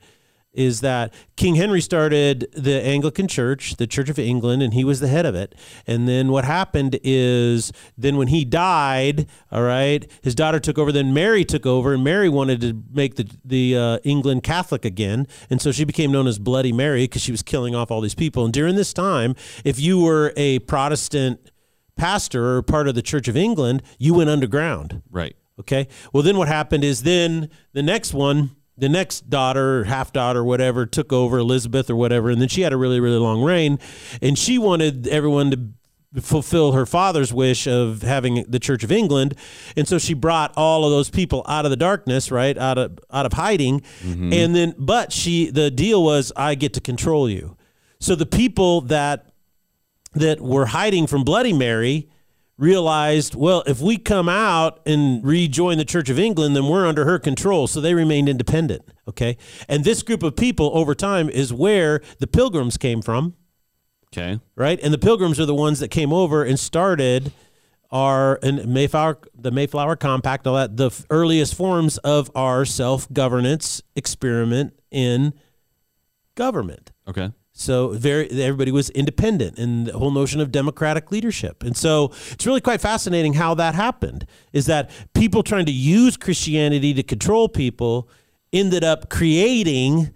is 0.57 0.81
that 0.81 1.13
King 1.37 1.55
Henry 1.55 1.81
started 1.81 2.49
the 2.53 2.83
Anglican 2.83 3.29
Church, 3.29 3.77
the 3.77 3.87
Church 3.87 4.09
of 4.09 4.19
England, 4.19 4.63
and 4.63 4.75
he 4.75 4.85
was 4.85 5.01
the 5.01 5.09
head 5.09 5.27
of 5.27 5.35
it. 5.35 5.55
And 5.87 6.09
then 6.09 6.31
what 6.31 6.45
happened 6.45 6.99
is, 7.05 7.73
then 7.97 8.17
when 8.17 8.29
he 8.29 8.45
died, 8.45 9.29
all 9.53 9.63
right, 9.63 10.11
his 10.23 10.35
daughter 10.35 10.59
took 10.59 10.79
over. 10.79 10.91
Then 10.91 11.13
Mary 11.13 11.45
took 11.45 11.67
over, 11.67 11.95
and 11.95 12.03
Mary 12.03 12.29
wanted 12.29 12.61
to 12.63 12.83
make 12.93 13.17
the 13.17 13.31
the 13.45 13.77
uh, 13.77 13.99
England 14.03 14.43
Catholic 14.43 14.85
again, 14.85 15.29
and 15.51 15.61
so 15.61 15.71
she 15.71 15.85
became 15.85 16.11
known 16.11 16.27
as 16.27 16.39
Bloody 16.39 16.73
Mary 16.73 17.05
because 17.05 17.23
she 17.23 17.33
was 17.33 17.43
killing 17.43 17.75
off 17.75 17.91
all 17.91 18.01
these 18.01 18.15
people. 18.15 18.45
And 18.45 18.53
during 18.53 18.77
this 18.77 18.93
time, 18.93 19.35
if 19.65 19.79
you 19.79 20.01
were 20.01 20.33
a 20.37 20.59
Protestant 20.61 21.51
pastor 21.97 22.57
or 22.57 22.63
part 22.63 22.89
of 22.89 22.95
the 22.95 23.03
Church 23.03 23.29
of 23.29 23.37
England, 23.37 23.83
you 23.99 24.15
went 24.15 24.31
underground. 24.31 25.03
Right. 25.11 25.37
Okay. 25.59 25.89
Well, 26.13 26.23
then 26.23 26.37
what 26.37 26.49
happened 26.49 26.85
is 26.85 27.03
then 27.03 27.49
the 27.73 27.83
next 27.83 28.13
one 28.13 28.56
the 28.79 28.89
next 28.89 29.31
daughter, 29.31 29.85
half 29.85 30.13
daughter, 30.13 30.45
whatever, 30.45 30.87
took 30.87 31.13
over 31.13 31.39
Elizabeth 31.39 31.89
or 31.89 31.97
whatever, 31.97 32.31
and 32.31 32.41
then 32.41 32.49
she 32.49 32.63
had 32.63 32.73
a 32.73 32.77
really, 32.77 33.01
really 33.01 33.19
long 33.19 33.43
reign, 33.43 33.79
and 34.21 34.39
she 34.39 34.59
wanted 34.59 35.07
everyone 35.09 35.51
to 35.51 36.21
fulfill 36.21 36.73
her 36.73 36.87
father's 36.87 37.33
wish 37.33 37.67
of 37.67 38.03
having 38.03 38.45
the 38.49 38.59
Church 38.59 38.85
of 38.85 38.93
England, 38.93 39.35
and 39.77 39.89
so 39.89 39.99
she 39.99 40.15
brought 40.15 40.53
all 40.57 40.85
of 40.85 40.91
those 40.91 41.11
people 41.11 41.45
out 41.49 41.65
of 41.65 41.71
the 41.71 41.77
darkness, 41.77 42.31
right, 42.31 42.57
out 42.57 42.79
of 42.79 42.99
out 43.11 43.27
of 43.27 43.33
hiding, 43.35 43.81
mm-hmm. 44.03 44.33
and 44.33 44.55
then, 44.55 44.75
but 44.79 45.13
she, 45.13 45.51
the 45.51 45.71
deal 45.71 46.03
was, 46.03 46.33
I 46.37 46.55
get 46.55 46.75
to 46.75 46.81
control 46.81 47.29
you. 47.29 47.57
So 47.99 48.15
the 48.15 48.27
people 48.27 48.83
that 48.83 49.33
that 50.15 50.41
were 50.41 50.67
hiding 50.67 51.07
from 51.07 51.25
Bloody 51.25 51.53
Mary 51.53 52.09
realized, 52.59 53.35
well, 53.35 53.63
if 53.67 53.81
we 53.81 53.99
come 53.99 54.29
out 54.29 54.81
and 54.87 55.25
rejoin 55.25 55.79
the 55.79 55.85
Church 55.85 56.09
of 56.09 56.19
England, 56.19 56.57
then 56.57 56.69
we're 56.69 56.87
under 56.87 57.05
her 57.05 57.19
control. 57.19 57.67
So 57.67 57.81
they 57.81 57.95
remained 57.95 58.29
independent. 58.29 58.83
Okay. 59.09 59.37
And 59.69 59.85
this 59.85 60.03
group 60.03 60.23
of 60.23 60.37
people 60.37 60.71
over 60.75 60.95
time 60.95 61.29
is 61.29 61.53
where 61.53 62.01
the 62.19 62.27
pilgrims 62.27 62.77
came 62.77 63.03
from. 63.03 63.35
Okay. 64.09 64.41
Right. 64.55 64.81
And 64.83 64.95
the 64.95 64.99
pilgrims 64.99 65.39
are 65.39 65.47
the 65.47 65.55
ones 65.55 65.81
that 65.81 65.89
came 65.89 66.13
over 66.13 66.43
and 66.43 66.59
started 66.59 67.33
our 67.91 68.39
and 68.43 68.67
Mayflower, 68.67 69.19
the 69.35 69.51
Mayflower 69.51 69.97
Compact, 69.97 70.47
all 70.47 70.55
that, 70.57 70.77
the 70.77 70.91
earliest 71.11 71.55
forms 71.55 71.99
of 71.99 72.31
our 72.35 72.65
self 72.65 73.13
governance 73.13 73.83
experiment 73.95 74.73
in 74.91 75.35
government. 76.35 76.93
Okay. 77.07 77.31
So 77.59 77.89
very 77.89 78.29
everybody 78.31 78.71
was 78.71 78.91
independent 78.91 79.59
and 79.59 79.87
the 79.87 79.99
whole 79.99 80.11
notion 80.11 80.41
of 80.43 80.53
democratic 80.53 81.11
leadership. 81.11 81.63
And 81.63 81.75
so 81.75 82.13
it's 82.31 82.45
really 82.45 82.61
quite 82.61 82.83
fascinating 82.83 83.33
how 83.33 83.55
that 83.55 83.75
happened. 83.75 84.27
Is 84.53 84.67
that 84.67 84.91
people 85.15 85.43
trying 85.43 85.65
to 85.65 85.73
use 85.73 86.19
Christianity 86.19 86.93
to 86.93 87.03
control 87.03 87.49
people 87.49 88.11
ended 88.53 88.85
up 88.85 89.09
creating 89.09 90.11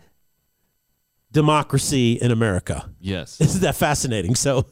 democracy 1.33 2.15
in 2.21 2.31
America. 2.31 2.91
Yes. 3.01 3.41
Isn't 3.41 3.63
that 3.63 3.77
fascinating? 3.77 4.35
So 4.35 4.67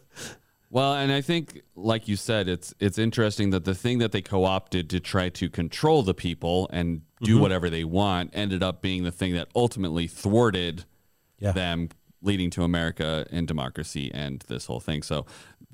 Well, 0.70 0.94
and 0.94 1.10
I 1.12 1.20
think, 1.22 1.62
like 1.74 2.08
you 2.08 2.16
said, 2.16 2.48
it's 2.48 2.74
it's 2.80 2.98
interesting 2.98 3.50
that 3.50 3.64
the 3.64 3.74
thing 3.74 3.98
that 3.98 4.12
they 4.12 4.20
co-opted 4.22 4.90
to 4.90 5.00
try 5.00 5.28
to 5.30 5.48
control 5.48 6.02
the 6.02 6.14
people 6.14 6.68
and 6.72 7.02
do 7.22 7.32
Mm-hmm. 7.32 7.40
whatever 7.42 7.68
they 7.70 7.82
want 7.84 8.30
ended 8.32 8.62
up 8.62 8.80
being 8.82 9.02
the 9.04 9.10
thing 9.10 9.32
that 9.34 9.48
ultimately 9.56 10.06
thwarted 10.06 10.84
Yeah. 11.40 11.52
them, 11.52 11.88
leading 12.22 12.50
to 12.50 12.62
America 12.64 13.26
and 13.30 13.46
democracy 13.46 14.10
and 14.12 14.44
this 14.48 14.66
whole 14.66 14.80
thing. 14.80 15.02
So 15.02 15.26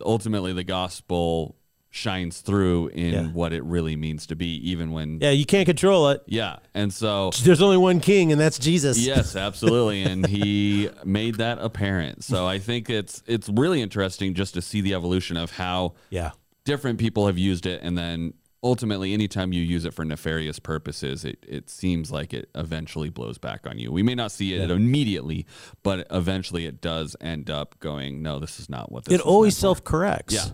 ultimately, 0.04 0.52
the 0.52 0.64
gospel 0.64 1.56
shines 1.90 2.40
through 2.40 2.88
in 2.88 3.12
Yeah. 3.14 3.22
what 3.28 3.52
it 3.52 3.62
really 3.62 3.94
means 3.94 4.26
to 4.26 4.34
be, 4.34 4.56
even 4.68 4.90
when 4.90 5.20
yeah, 5.20 5.30
you 5.30 5.44
can't 5.46 5.64
control 5.64 6.08
it. 6.08 6.22
yeah. 6.26 6.56
And 6.74 6.92
so 6.92 7.30
There's 7.44 7.62
only 7.62 7.76
one 7.76 8.00
king, 8.00 8.32
and 8.32 8.40
that's 8.40 8.58
Jesus. 8.58 8.98
Yes, 8.98 9.36
absolutely, 9.48 10.02
and 10.02 10.26
he 10.26 10.90
made 11.04 11.36
that 11.36 11.58
apparent. 11.60 12.24
So 12.24 12.46
I 12.48 12.58
think 12.58 12.90
it's 12.90 13.22
it's 13.28 13.48
really 13.48 13.80
interesting 13.80 14.34
just 14.34 14.54
to 14.54 14.62
see 14.62 14.80
the 14.80 14.94
evolution 14.94 15.36
of 15.36 15.52
how 15.52 15.94
Yeah. 16.10 16.32
different 16.64 16.98
people 16.98 17.26
have 17.28 17.38
used 17.38 17.64
it, 17.64 17.80
and 17.84 17.96
then 17.96 18.34
ultimately, 18.64 19.12
anytime 19.12 19.52
you 19.52 19.62
use 19.62 19.84
it 19.84 19.94
for 19.94 20.04
nefarious 20.04 20.58
purposes, 20.58 21.24
it 21.24 21.38
it 21.46 21.70
seems 21.70 22.10
like 22.10 22.34
it 22.34 22.48
eventually 22.56 23.10
blows 23.10 23.38
back 23.38 23.66
on 23.66 23.78
you. 23.78 23.92
We 23.92 24.02
may 24.02 24.16
not 24.16 24.32
see 24.32 24.54
it 24.54 24.70
immediately, 24.70 25.46
but 25.84 26.06
eventually, 26.10 26.66
it 26.66 26.80
does 26.80 27.14
end 27.20 27.50
up 27.50 27.78
going. 27.78 28.22
No, 28.22 28.40
this 28.40 28.58
is 28.58 28.68
not 28.68 28.90
what 28.90 29.04
this. 29.04 29.14
It 29.14 29.20
always 29.20 29.56
self 29.56 29.84
corrects. 29.84 30.34
Yeah. 30.34 30.46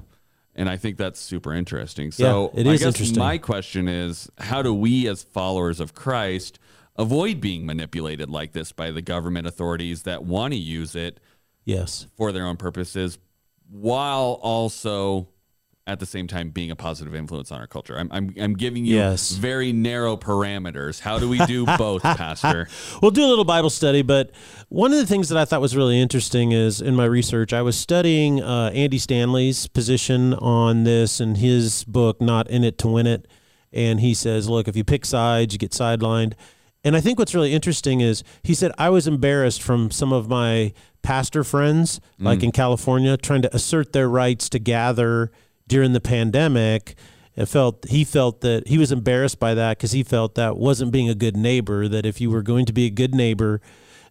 And 0.56 0.68
I 0.68 0.76
think 0.76 0.98
that's 0.98 1.20
super 1.20 1.54
interesting. 1.54 2.10
So 2.10 2.50
it 2.54 2.66
I 2.66 2.72
is 2.72 2.80
guess 2.80 2.86
interesting. 2.88 3.18
my 3.20 3.38
question 3.38 3.88
is 3.88 4.28
how 4.36 4.60
do 4.62 4.74
we 4.74 5.08
as 5.08 5.22
followers 5.22 5.78
of 5.80 5.94
Christ 5.94 6.58
avoid 6.96 7.40
being 7.40 7.64
manipulated 7.64 8.28
like 8.28 8.52
this 8.52 8.72
by 8.72 8.90
the 8.90 9.00
government 9.00 9.46
authorities 9.46 10.02
that 10.02 10.24
want 10.24 10.52
to 10.52 10.58
use 10.58 10.94
it 10.96 11.20
Yes. 11.64 12.08
for 12.16 12.32
their 12.32 12.44
own 12.46 12.56
purposes 12.56 13.16
while 13.70 14.38
also 14.42 15.28
at 15.90 16.00
the 16.00 16.06
same 16.06 16.26
time 16.26 16.50
being 16.50 16.70
a 16.70 16.76
positive 16.76 17.14
influence 17.14 17.50
on 17.52 17.60
our 17.60 17.66
culture? 17.66 17.96
I'm 17.98 18.08
I'm, 18.12 18.34
I'm 18.40 18.54
giving 18.54 18.84
you 18.84 18.96
Yes. 18.96 19.32
very 19.32 19.72
narrow 19.72 20.16
parameters. 20.16 21.00
How 21.00 21.18
do 21.18 21.28
we 21.28 21.38
do 21.46 21.66
both, 21.78 22.02
pastor? 22.02 22.68
We'll 23.02 23.10
do 23.10 23.24
a 23.24 23.28
little 23.28 23.44
Bible 23.44 23.70
study, 23.70 24.02
but 24.02 24.30
one 24.68 24.92
of 24.92 24.98
the 24.98 25.06
things 25.06 25.28
that 25.30 25.38
I 25.38 25.44
thought 25.44 25.60
was 25.60 25.76
really 25.76 26.00
interesting 26.00 26.52
is 26.52 26.80
in 26.80 26.94
my 26.96 27.04
research, 27.06 27.52
I 27.52 27.62
was 27.62 27.76
studying 27.78 28.42
uh, 28.42 28.70
Andy 28.74 28.98
Stanley's 28.98 29.66
position 29.66 30.34
on 30.34 30.84
this 30.84 31.18
and 31.20 31.36
his 31.36 31.84
book, 31.84 32.20
Not 32.20 32.48
In 32.50 32.62
It 32.64 32.78
to 32.78 32.88
Win 32.88 33.06
It. 33.06 33.26
And 33.72 34.00
he 34.00 34.14
says, 34.14 34.48
look, 34.48 34.66
if 34.68 34.76
you 34.76 34.84
pick 34.84 35.04
sides, 35.06 35.54
you 35.54 35.58
get 35.58 35.70
sidelined. 35.72 36.34
And 36.82 36.96
I 36.96 37.00
think 37.00 37.18
what's 37.18 37.34
really 37.34 37.52
interesting 37.52 38.00
is 38.00 38.24
he 38.42 38.54
said, 38.54 38.72
I 38.78 38.88
was 38.90 39.06
embarrassed 39.06 39.62
from 39.62 39.90
some 39.90 40.12
of 40.12 40.28
my 40.28 40.72
pastor 41.02 41.44
friends, 41.44 42.00
like 42.18 42.42
in 42.42 42.52
California, 42.52 43.16
trying 43.16 43.42
to 43.42 43.54
assert 43.54 43.92
their 43.92 44.08
rights 44.08 44.48
to 44.50 44.58
gather 44.58 45.30
during 45.70 45.92
the 45.94 46.00
pandemic. 46.00 46.96
It 47.36 47.46
felt 47.46 47.86
he 47.88 48.04
felt 48.04 48.42
that 48.42 48.68
he 48.68 48.76
was 48.76 48.92
embarrassed 48.92 49.38
by 49.38 49.54
that 49.54 49.78
because 49.78 49.92
he 49.92 50.02
felt 50.02 50.34
that 50.34 50.58
wasn't 50.58 50.92
being 50.92 51.08
a 51.08 51.14
good 51.14 51.36
neighbor. 51.36 51.88
That 51.88 52.04
if 52.04 52.20
you 52.20 52.28
were 52.28 52.42
going 52.42 52.66
to 52.66 52.72
be 52.74 52.84
a 52.84 52.90
good 52.90 53.14
neighbor 53.14 53.62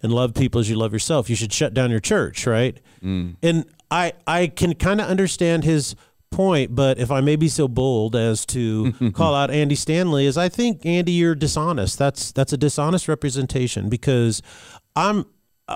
and 0.01 0.11
love 0.11 0.33
people 0.33 0.59
as 0.59 0.69
you 0.69 0.77
love 0.77 0.93
yourself, 0.93 1.29
you 1.29 1.35
should 1.35 1.53
shut 1.53 1.75
down 1.75 1.91
your 1.91 1.99
church, 1.99 2.47
right? 2.47 2.79
Mm. 3.03 3.35
And 3.43 3.65
I 3.91 4.13
I 4.25 4.47
can 4.47 4.73
kind 4.73 4.99
of 5.01 5.07
understand 5.07 5.65
his 5.65 5.95
point, 6.31 6.73
but 6.73 6.97
if 6.97 7.11
I 7.11 7.21
may 7.21 7.35
be 7.35 7.49
so 7.49 7.67
bold 7.67 8.15
as 8.15 8.45
to 8.47 8.93
call 9.13 9.35
out 9.35 9.51
Andy 9.51 9.75
Stanley, 9.75 10.25
is 10.25 10.37
I 10.37 10.47
think 10.47 10.85
Andy, 10.85 11.11
you're 11.11 11.35
dishonest. 11.35 11.99
That's 11.99 12.31
that's 12.31 12.53
a 12.53 12.57
dishonest 12.57 13.07
representation 13.09 13.89
because 13.89 14.41
I'm 14.95 15.25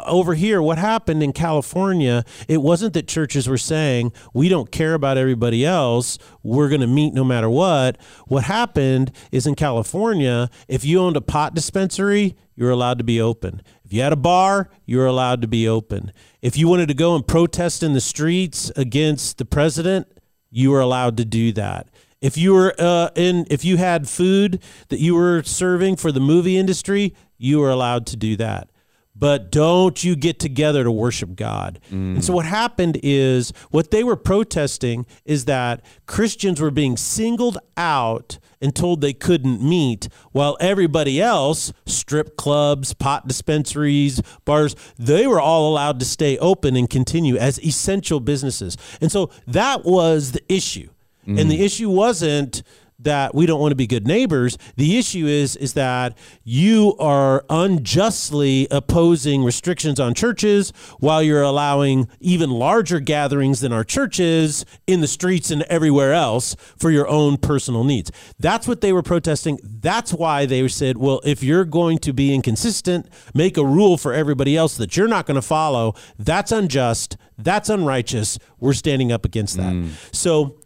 over 0.06 0.34
here, 0.34 0.62
what 0.62 0.78
happened 0.78 1.22
in 1.22 1.34
California, 1.34 2.24
it 2.48 2.62
wasn't 2.62 2.94
that 2.94 3.08
churches 3.08 3.48
were 3.48 3.58
saying, 3.58 4.12
we 4.34 4.50
don't 4.50 4.72
care 4.72 4.94
about 4.94 5.18
everybody 5.18 5.66
else. 5.66 6.18
We're 6.42 6.70
going 6.70 6.82
to 6.82 6.88
meet 6.88 7.14
no 7.14 7.24
matter 7.24 7.50
what. 7.50 7.98
What 8.28 8.46
happened 8.46 9.12
is 9.32 9.46
in 9.46 9.56
California, 9.56 10.50
if 10.68 10.84
you 10.84 11.00
owned 11.00 11.18
a 11.18 11.22
pot 11.22 11.54
dispensary, 11.54 12.36
you're 12.56 12.72
allowed 12.72 12.98
to 12.98 13.04
be 13.04 13.22
open. 13.22 13.62
If 13.84 13.94
you 13.94 14.02
had 14.02 14.14
a 14.14 14.18
bar, 14.18 14.70
you're 14.86 15.06
allowed 15.06 15.42
to 15.42 15.48
be 15.48 15.68
open. 15.68 16.12
If 16.42 16.58
you 16.58 16.68
wanted 16.68 16.88
to 16.88 16.94
go 16.94 17.16
and 17.16 17.26
protest 17.26 17.84
in 17.84 17.94
the 17.94 18.02
streets 18.02 18.72
against 18.76 19.38
the 19.38 19.46
president, 19.46 20.08
you 20.50 20.72
were 20.72 20.82
allowed 20.82 21.18
to 21.18 21.26
do 21.26 21.52
that. 21.54 21.88
If 22.22 22.38
you 22.38 22.54
were 22.54 22.74
uh, 22.80 23.10
in, 23.16 23.46
if 23.50 23.66
you 23.66 23.78
had 23.78 24.08
food 24.08 24.62
that 24.90 25.00
you 25.00 25.14
were 25.16 25.44
serving 25.44 25.98
for 25.98 26.12
the 26.12 26.22
movie 26.22 26.58
industry, 26.58 27.14
you 27.38 27.60
were 27.60 27.70
allowed 27.70 28.06
to 28.08 28.18
do 28.18 28.38
that 28.38 28.70
but 29.16 29.52
don't 29.52 30.04
you 30.04 30.16
get 30.16 30.40
together 30.40 30.84
to 30.84 30.92
worship 30.92 31.36
God. 31.36 31.80
And 31.90 32.24
so 32.24 32.32
mm. 32.32 32.36
what 32.38 32.46
happened 32.46 33.00
is 33.04 33.54
what 33.70 33.92
they 33.92 34.04
were 34.04 34.16
protesting 34.16 35.06
is 35.24 35.46
that 35.46 35.86
Christians 36.08 36.60
were 36.60 36.72
being 36.72 36.98
singled 36.98 37.58
out 37.78 38.40
and 38.62 38.76
told 38.76 39.02
they 39.02 39.14
couldn't 39.14 39.62
meet 39.62 40.10
while 40.32 40.58
everybody 40.60 41.22
else, 41.22 41.74
strip 41.86 42.38
clubs, 42.38 42.94
pot 42.94 43.28
dispensaries, 43.28 44.22
bars, 44.46 44.76
they 44.98 45.28
were 45.28 45.42
all 45.42 45.72
allowed 45.72 46.00
to 46.00 46.06
stay 46.06 46.38
open 46.40 46.76
and 46.76 46.90
continue 46.90 47.38
as 47.38 47.64
essential 47.64 48.20
businesses. 48.20 48.78
And 49.00 49.12
so 49.12 49.30
that 49.48 49.86
was 49.86 50.32
the 50.32 50.42
issue. 50.52 50.90
And 51.26 51.50
the 51.50 51.58
mm. 51.58 51.66
issue 51.66 51.90
wasn't 51.90 52.64
that 53.04 53.36
we 53.36 53.46
don't 53.46 53.60
want 53.60 53.72
to 53.72 53.76
be 53.76 53.88
good 53.88 54.08
neighbors. 54.08 54.58
The 54.76 54.98
issue 54.98 55.26
is 55.26 55.56
is 55.56 55.74
that 55.74 56.18
you 56.44 56.96
are 57.00 57.46
unjustly 57.50 58.68
opposing 58.72 59.44
restrictions 59.44 60.00
on 60.00 60.14
churches 60.14 60.72
while 61.00 61.22
you're 61.22 61.42
allowing 61.42 62.08
even 62.20 62.50
larger 62.50 63.00
gatherings 63.00 63.60
than 63.60 63.72
our 63.72 63.84
churches 63.84 64.66
in 64.88 65.02
the 65.02 65.08
streets 65.08 65.52
and 65.52 65.64
everywhere 65.64 66.14
else 66.14 66.56
for 66.78 66.92
your 66.92 67.08
own 67.08 67.38
personal 67.38 67.84
needs. 67.84 68.12
That's 68.40 68.68
what 68.68 68.82
they 68.82 68.94
were 68.94 69.04
protesting. 69.04 69.60
That's 69.64 70.14
why 70.14 70.46
they 70.46 70.68
said, 70.68 70.98
well, 70.98 71.22
if 71.24 71.44
you're 71.44 71.66
going 71.66 71.98
to 72.00 72.14
be 72.14 72.34
inconsistent, 72.34 73.08
make 73.34 73.58
a 73.58 73.66
rule 73.66 73.98
for 73.98 74.14
everybody 74.14 74.56
else 74.58 74.78
that 74.78 74.96
you're 74.98 75.08
not 75.08 75.26
going 75.26 75.36
to 75.36 75.42
follow. 75.42 75.96
That's 76.18 76.52
unjust. 76.52 77.18
That's 77.38 77.70
unrighteous. 77.70 78.40
We're 78.60 78.74
standing 78.74 79.12
up 79.12 79.26
against 79.26 79.58
that. 79.58 79.74
Mm. 79.74 79.92
So 80.14 80.58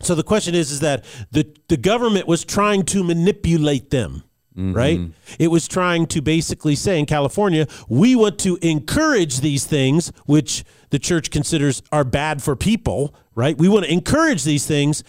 so 0.00 0.14
the 0.14 0.22
question 0.22 0.54
is, 0.54 0.70
is 0.70 0.80
that 0.80 1.04
the, 1.30 1.46
the 1.68 1.76
government 1.76 2.26
was 2.26 2.44
trying 2.44 2.84
to 2.84 3.02
manipulate 3.02 3.90
them, 3.90 4.22
mm-hmm. 4.56 4.72
right? 4.72 5.00
It 5.38 5.48
was 5.48 5.66
trying 5.66 6.06
to 6.08 6.22
basically 6.22 6.76
say 6.76 6.98
in 6.98 7.06
California, 7.06 7.66
we 7.88 8.14
want 8.14 8.38
to 8.40 8.58
encourage 8.62 9.40
these 9.40 9.66
things, 9.66 10.12
which 10.26 10.64
the 10.90 10.98
church 10.98 11.30
considers 11.30 11.82
are 11.92 12.04
bad 12.04 12.42
for 12.42 12.54
people, 12.56 13.14
right? 13.34 13.56
We 13.58 13.68
want 13.68 13.86
to 13.86 13.92
encourage 13.92 14.44
these 14.44 14.66
things 14.66 15.02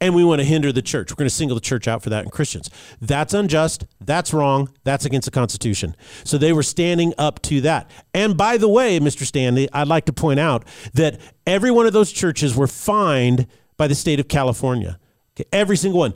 and 0.00 0.14
we 0.14 0.24
want 0.24 0.40
to 0.40 0.44
hinder 0.44 0.72
the 0.72 0.82
church. 0.82 1.10
We're 1.10 1.16
going 1.16 1.28
to 1.28 1.34
single 1.34 1.54
the 1.54 1.60
church 1.60 1.88
out 1.88 2.02
for 2.02 2.10
that 2.10 2.24
in 2.24 2.30
Christians. 2.30 2.70
That's 3.00 3.32
unjust. 3.32 3.86
That's 4.00 4.32
wrong. 4.32 4.70
That's 4.84 5.04
against 5.04 5.24
the 5.24 5.30
Constitution. 5.30 5.96
So 6.24 6.38
they 6.38 6.52
were 6.52 6.62
standing 6.62 7.14
up 7.18 7.40
to 7.42 7.60
that. 7.62 7.90
And 8.12 8.36
by 8.36 8.58
the 8.58 8.68
way, 8.68 9.00
Mr. 9.00 9.24
Stanley, 9.24 9.68
I'd 9.72 9.88
like 9.88 10.04
to 10.06 10.12
point 10.12 10.38
out 10.38 10.66
that 10.94 11.20
every 11.46 11.70
one 11.70 11.86
of 11.86 11.92
those 11.92 12.12
churches 12.12 12.54
were 12.54 12.66
fined 12.66 13.46
by 13.76 13.86
the 13.86 13.94
state 13.94 14.20
of 14.20 14.28
California. 14.28 14.98
Okay, 15.34 15.48
every 15.52 15.76
single 15.76 16.00
one. 16.00 16.14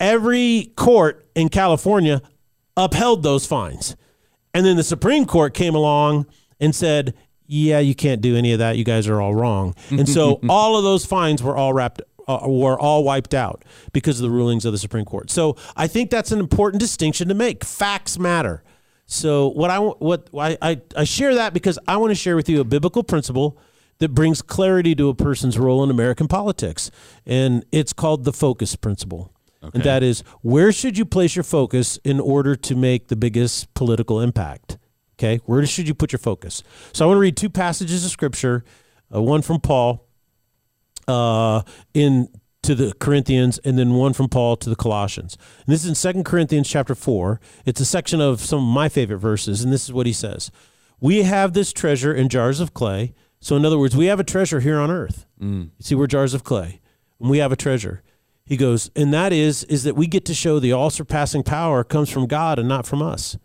Every 0.00 0.72
court 0.76 1.28
in 1.34 1.48
California 1.48 2.22
upheld 2.76 3.22
those 3.22 3.46
fines. 3.46 3.96
And 4.54 4.64
then 4.64 4.76
the 4.76 4.84
Supreme 4.84 5.26
Court 5.26 5.54
came 5.54 5.74
along 5.74 6.26
and 6.60 6.74
said, 6.74 7.14
yeah, 7.46 7.78
you 7.78 7.94
can't 7.94 8.20
do 8.20 8.36
any 8.36 8.52
of 8.52 8.58
that. 8.58 8.76
You 8.76 8.84
guys 8.84 9.08
are 9.08 9.20
all 9.20 9.34
wrong. 9.34 9.74
And 9.90 10.08
so 10.08 10.40
all 10.48 10.76
of 10.76 10.84
those 10.84 11.04
fines 11.04 11.42
were 11.42 11.56
all 11.56 11.72
wrapped 11.72 12.02
uh, 12.28 12.40
were 12.46 12.78
all 12.78 13.04
wiped 13.04 13.32
out 13.32 13.64
because 13.92 14.20
of 14.20 14.22
the 14.22 14.30
rulings 14.30 14.66
of 14.66 14.72
the 14.72 14.78
Supreme 14.78 15.06
Court. 15.06 15.30
So 15.30 15.56
I 15.76 15.86
think 15.86 16.10
that's 16.10 16.30
an 16.30 16.40
important 16.40 16.78
distinction 16.78 17.28
to 17.28 17.34
make. 17.34 17.64
Facts 17.64 18.18
matter. 18.18 18.62
So 19.06 19.48
what 19.48 19.70
I 19.70 19.78
what 19.78 20.28
I, 20.38 20.58
I, 20.60 20.80
I 20.94 21.04
share 21.04 21.34
that 21.36 21.54
because 21.54 21.78
I 21.88 21.96
want 21.96 22.10
to 22.10 22.14
share 22.14 22.36
with 22.36 22.48
you 22.50 22.60
a 22.60 22.64
biblical 22.64 23.02
principle 23.02 23.58
that 23.98 24.14
brings 24.14 24.42
clarity 24.42 24.94
to 24.94 25.08
a 25.08 25.14
person's 25.14 25.58
role 25.58 25.82
in 25.82 25.90
American 25.90 26.28
politics. 26.28 26.90
And 27.26 27.64
it's 27.72 27.92
called 27.92 28.24
the 28.24 28.32
focus 28.32 28.76
principle. 28.76 29.32
Okay. 29.62 29.72
And 29.74 29.84
that 29.84 30.02
is 30.02 30.22
where 30.42 30.70
should 30.70 30.96
you 30.96 31.04
place 31.04 31.34
your 31.34 31.42
focus 31.42 31.98
in 32.04 32.20
order 32.20 32.54
to 32.54 32.76
make 32.76 33.08
the 33.08 33.16
biggest 33.16 33.72
political 33.74 34.20
impact? 34.20 34.78
Okay, 35.18 35.40
where 35.46 35.66
should 35.66 35.88
you 35.88 35.94
put 35.94 36.12
your 36.12 36.20
focus? 36.20 36.62
So 36.92 37.04
I 37.04 37.08
want 37.08 37.16
to 37.16 37.20
read 37.20 37.36
two 37.36 37.50
passages 37.50 38.04
of 38.04 38.10
scripture, 38.12 38.64
uh, 39.12 39.20
one 39.20 39.42
from 39.42 39.60
Paul 39.60 40.06
uh, 41.08 41.62
in 41.92 42.28
to 42.62 42.76
the 42.76 42.92
Corinthians, 43.00 43.58
and 43.58 43.76
then 43.76 43.94
one 43.94 44.12
from 44.12 44.28
Paul 44.28 44.56
to 44.58 44.70
the 44.70 44.76
Colossians. 44.76 45.36
And 45.66 45.72
this 45.72 45.82
is 45.82 45.88
in 45.88 45.94
Second 45.96 46.24
Corinthians 46.24 46.68
chapter 46.68 46.94
4. 46.94 47.40
It's 47.66 47.80
a 47.80 47.84
section 47.84 48.20
of 48.20 48.40
some 48.40 48.60
of 48.60 48.72
my 48.72 48.88
favorite 48.88 49.18
verses, 49.18 49.64
and 49.64 49.72
this 49.72 49.84
is 49.84 49.92
what 49.92 50.06
he 50.06 50.12
says. 50.12 50.52
We 51.00 51.22
have 51.22 51.52
this 51.52 51.72
treasure 51.72 52.12
in 52.14 52.28
jars 52.28 52.60
of 52.60 52.74
clay. 52.74 53.14
So 53.40 53.56
in 53.56 53.64
other 53.64 53.78
words, 53.78 53.96
we 53.96 54.06
have 54.06 54.20
a 54.20 54.24
treasure 54.24 54.60
here 54.60 54.78
on 54.78 54.90
earth. 54.90 55.26
Mm. 55.40 55.70
See, 55.80 55.94
we're 55.94 56.06
jars 56.06 56.34
of 56.34 56.44
clay. 56.44 56.80
And 57.20 57.30
we 57.30 57.38
have 57.38 57.52
a 57.52 57.56
treasure. 57.56 58.02
He 58.44 58.56
goes, 58.56 58.90
and 58.96 59.12
that 59.12 59.32
is 59.32 59.64
is 59.64 59.84
that 59.84 59.94
we 59.94 60.06
get 60.06 60.24
to 60.24 60.34
show 60.34 60.58
the 60.58 60.72
all 60.72 60.90
surpassing 60.90 61.42
power 61.42 61.84
comes 61.84 62.08
from 62.08 62.26
God 62.26 62.58
and 62.58 62.68
not 62.68 62.86
from 62.86 63.02
us. 63.02 63.36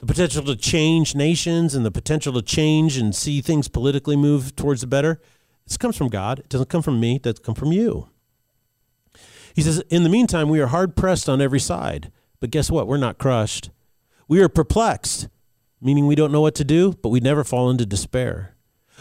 The 0.00 0.06
potential 0.06 0.42
to 0.44 0.56
change 0.56 1.14
nations 1.14 1.74
and 1.74 1.84
the 1.84 1.90
potential 1.90 2.32
to 2.32 2.42
change 2.42 2.96
and 2.96 3.14
see 3.14 3.40
things 3.40 3.68
politically 3.68 4.16
move 4.16 4.56
towards 4.56 4.80
the 4.80 4.86
better. 4.86 5.20
This 5.66 5.76
comes 5.76 5.96
from 5.96 6.08
God. 6.08 6.40
It 6.40 6.48
doesn't 6.48 6.68
come 6.68 6.82
from 6.82 7.00
me. 7.00 7.16
It 7.16 7.22
doesn't 7.22 7.44
come 7.44 7.54
from 7.54 7.72
you. 7.72 8.08
He 9.54 9.62
says, 9.62 9.80
In 9.88 10.02
the 10.02 10.08
meantime, 10.08 10.48
we 10.48 10.60
are 10.60 10.66
hard 10.66 10.96
pressed 10.96 11.28
on 11.28 11.40
every 11.40 11.60
side. 11.60 12.10
But 12.40 12.50
guess 12.50 12.70
what? 12.70 12.86
We're 12.86 12.96
not 12.96 13.18
crushed. 13.18 13.70
We 14.26 14.42
are 14.42 14.48
perplexed, 14.48 15.28
meaning 15.80 16.06
we 16.06 16.14
don't 16.14 16.32
know 16.32 16.40
what 16.40 16.54
to 16.56 16.64
do, 16.64 16.92
but 17.02 17.10
we 17.10 17.20
never 17.20 17.44
fall 17.44 17.70
into 17.70 17.86
despair. 17.86 18.54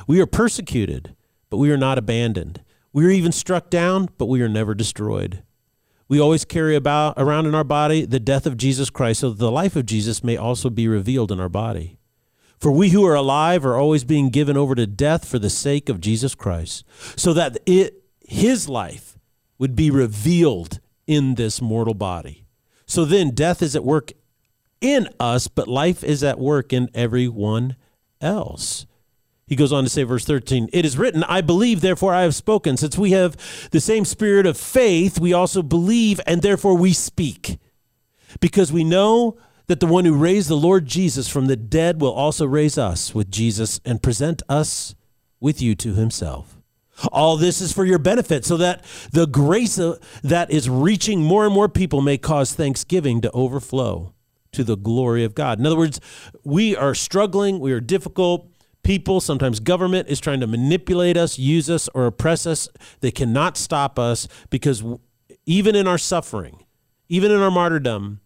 We 0.08 0.20
are 0.22 0.26
persecuted, 0.26 1.16
but 1.50 1.58
we 1.58 1.72
are 1.72 1.78
not 1.78 1.98
abandoned. 1.98 2.64
We 2.92 3.06
are 3.06 3.12
even 3.12 3.32
struck 3.32 3.70
down, 3.70 4.10
but 4.18 4.26
we 4.26 4.42
are 4.42 4.50
never 4.50 4.74
destroyed. 4.76 5.44
We 6.08 6.20
always 6.20 6.46
carry 6.46 6.76
about 6.76 7.16
around 7.18 7.48
in 7.48 7.56
our 7.56 7.64
body 7.64 8.06
the 8.06 8.20
death 8.20 8.46
of 8.46 8.58
Jesus 8.58 8.90
Christ, 8.90 9.22
so 9.22 9.30
that 9.30 9.40
the 9.40 9.52
life 9.52 9.76
of 9.76 9.86
Jesus 9.86 10.24
may 10.24 10.38
also 10.38 10.70
be 10.70 10.88
revealed 10.88 11.32
in 11.32 11.40
our 11.40 11.50
body. 11.50 11.98
For 12.60 12.72
we 12.72 12.90
who 12.90 13.06
are 13.06 13.16
alive 13.16 13.66
are 13.66 13.78
always 13.78 14.04
being 14.04 14.30
given 14.30 14.56
over 14.56 14.76
to 14.76 14.86
death 14.86 15.26
for 15.26 15.40
the 15.40 15.50
sake 15.50 15.90
of 15.90 16.00
Jesus 16.00 16.36
Christ, 16.36 16.86
so 17.16 17.34
that 17.34 17.58
it, 17.66 18.04
his 18.28 18.70
life 18.70 19.18
would 19.58 19.76
be 19.76 19.90
revealed 19.90 20.80
in 21.08 21.36
this 21.36 21.62
mortal 21.62 21.94
body. 21.94 22.46
So 22.86 23.06
then 23.06 23.32
death 23.32 23.62
is 23.62 23.76
at 23.76 23.84
work 23.84 24.12
in 24.82 25.10
us, 25.20 25.48
but 25.48 25.68
life 25.68 26.04
is 26.04 26.24
at 26.24 26.40
work 26.40 26.72
in 26.72 26.90
everyone 26.94 27.76
else. 28.22 28.86
He 29.46 29.56
goes 29.56 29.74
on 29.74 29.84
to 29.84 29.90
say, 29.90 30.04
verse 30.04 30.26
13, 30.26 30.70
it 30.72 30.86
is 30.86 30.98
written, 30.98 31.24
I 31.26 31.42
believe, 31.42 31.82
therefore 31.82 32.14
I 32.14 32.22
have 32.22 32.34
spoken. 32.34 32.78
Since 32.78 32.98
we 32.98 33.12
have 33.12 33.36
the 33.72 33.82
same 33.82 34.06
spirit 34.06 34.46
of 34.46 34.58
faith, 34.58 35.20
we 35.20 35.34
also 35.34 35.62
believe, 35.62 36.22
and 36.26 36.42
therefore 36.42 36.78
we 36.78 36.94
speak. 36.94 37.60
Because 38.40 38.72
we 38.72 38.84
know 38.84 39.38
that 39.68 39.80
the 39.80 39.86
one 39.86 40.06
who 40.06 40.16
raised 40.16 40.50
the 40.50 40.56
Lord 40.56 40.86
Jesus 40.86 41.28
from 41.28 41.48
the 41.48 41.56
dead 41.56 42.00
will 42.00 42.14
also 42.14 42.46
raise 42.46 42.78
us 42.78 43.14
with 43.14 43.30
Jesus 43.30 43.80
and 43.86 44.02
present 44.02 44.42
us 44.48 44.96
with 45.40 45.62
you 45.62 45.76
to 45.76 45.94
himself. 45.94 46.58
All 47.12 47.38
this 47.38 47.60
is 47.60 47.74
for 47.74 47.86
your 47.86 48.00
benefit, 48.00 48.46
so 48.46 48.56
that 48.58 48.86
the 49.12 49.28
grace 49.28 49.80
that 50.24 50.52
is 50.52 50.70
reaching 50.70 51.22
more 51.22 51.46
and 51.46 51.54
more 51.54 51.68
people 51.68 52.02
may 52.02 52.18
cause 52.18 52.54
thanksgiving 52.54 53.20
to 53.22 53.32
overflow 53.32 54.14
to 54.52 54.64
the 54.64 54.78
glory 54.78 55.24
of 55.24 55.34
God. 55.36 55.60
In 55.60 55.66
other 55.66 55.78
words, 55.78 56.00
we 56.44 56.76
are 56.76 56.94
struggling, 56.96 57.60
we 57.60 57.74
are 57.74 57.82
difficult. 57.82 58.48
People, 58.84 59.22
sometimes 59.22 59.60
government 59.60 60.10
is 60.10 60.20
trying 60.20 60.42
to 60.42 60.48
manipulate 60.48 61.16
us, 61.16 61.40
use 61.40 61.70
us, 61.70 61.90
or 61.94 62.06
oppress 62.06 62.46
us. 62.46 62.68
They 63.00 63.12
cannot 63.12 63.58
stop 63.58 63.98
us 63.98 64.28
because 64.50 64.84
even 65.46 65.76
in 65.76 65.88
our 65.88 65.98
suffering, 65.98 66.66
even 67.08 67.32
in 67.32 67.40
our 67.40 67.52
martyrdom, 67.52 68.20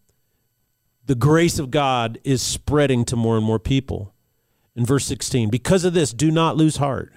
the 1.05 1.15
grace 1.15 1.59
of 1.59 1.71
God 1.71 2.19
is 2.23 2.41
spreading 2.41 3.05
to 3.05 3.15
more 3.15 3.37
and 3.37 3.45
more 3.45 3.59
people. 3.59 4.13
In 4.75 4.85
verse 4.85 5.05
16, 5.05 5.49
because 5.49 5.85
of 5.85 5.93
this, 5.93 6.11
do 6.11 6.31
not 6.31 6.57
lose 6.57 6.77
heart. 6.77 7.13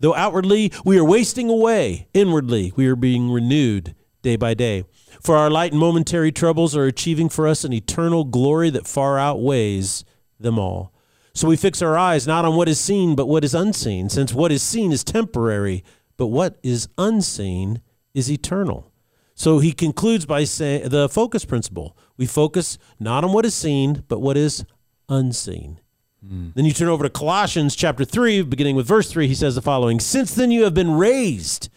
Though 0.00 0.14
outwardly 0.14 0.72
we 0.84 0.98
are 0.98 1.04
wasting 1.04 1.48
away, 1.50 2.08
inwardly 2.14 2.72
we 2.76 2.86
are 2.86 2.96
being 2.96 3.30
renewed 3.30 3.94
day 4.22 4.36
by 4.36 4.54
day. 4.54 4.84
For 5.22 5.36
our 5.36 5.50
light 5.50 5.72
and 5.72 5.80
momentary 5.80 6.32
troubles 6.32 6.76
are 6.76 6.84
achieving 6.84 7.28
for 7.28 7.46
us 7.46 7.64
an 7.64 7.72
eternal 7.72 8.24
glory 8.24 8.70
that 8.70 8.86
far 8.86 9.18
outweighs 9.18 10.04
them 10.38 10.58
all. 10.58 10.92
So 11.38 11.46
we 11.46 11.56
fix 11.56 11.80
our 11.82 11.96
eyes 11.96 12.26
not 12.26 12.44
on 12.44 12.56
what 12.56 12.68
is 12.68 12.80
seen, 12.80 13.14
but 13.14 13.28
what 13.28 13.44
is 13.44 13.54
unseen, 13.54 14.08
since 14.08 14.34
what 14.34 14.50
is 14.50 14.60
seen 14.60 14.90
is 14.90 15.04
temporary, 15.04 15.84
but 16.16 16.26
what 16.26 16.58
is 16.64 16.88
unseen 16.98 17.80
is 18.12 18.28
eternal. 18.28 18.90
So 19.36 19.60
he 19.60 19.70
concludes 19.70 20.26
by 20.26 20.42
saying 20.42 20.88
the 20.88 21.08
focus 21.08 21.44
principle. 21.44 21.96
We 22.16 22.26
focus 22.26 22.76
not 22.98 23.22
on 23.22 23.32
what 23.32 23.46
is 23.46 23.54
seen, 23.54 24.02
but 24.08 24.18
what 24.18 24.36
is 24.36 24.64
unseen. 25.08 25.78
Mm. 26.26 26.54
Then 26.54 26.64
you 26.64 26.72
turn 26.72 26.88
over 26.88 27.04
to 27.04 27.10
Colossians 27.10 27.76
chapter 27.76 28.04
3, 28.04 28.42
beginning 28.42 28.74
with 28.74 28.88
verse 28.88 29.08
3. 29.08 29.28
He 29.28 29.34
says 29.36 29.54
the 29.54 29.62
following 29.62 30.00
Since 30.00 30.34
then 30.34 30.50
you 30.50 30.64
have 30.64 30.74
been 30.74 30.90
raised 30.90 31.68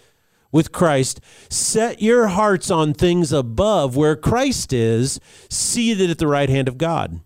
with 0.52 0.72
Christ, 0.72 1.22
set 1.52 2.02
your 2.02 2.30
hearts 2.30 2.72
on 2.72 2.96
things 2.96 3.32
above 3.32 3.96
where 3.96 4.16
Christ 4.16 4.74
is, 4.74 5.20
seated 5.52 6.10
at 6.10 6.18
the 6.18 6.26
right 6.26 6.50
hand 6.50 6.68
of 6.68 6.80
God. 6.80 7.22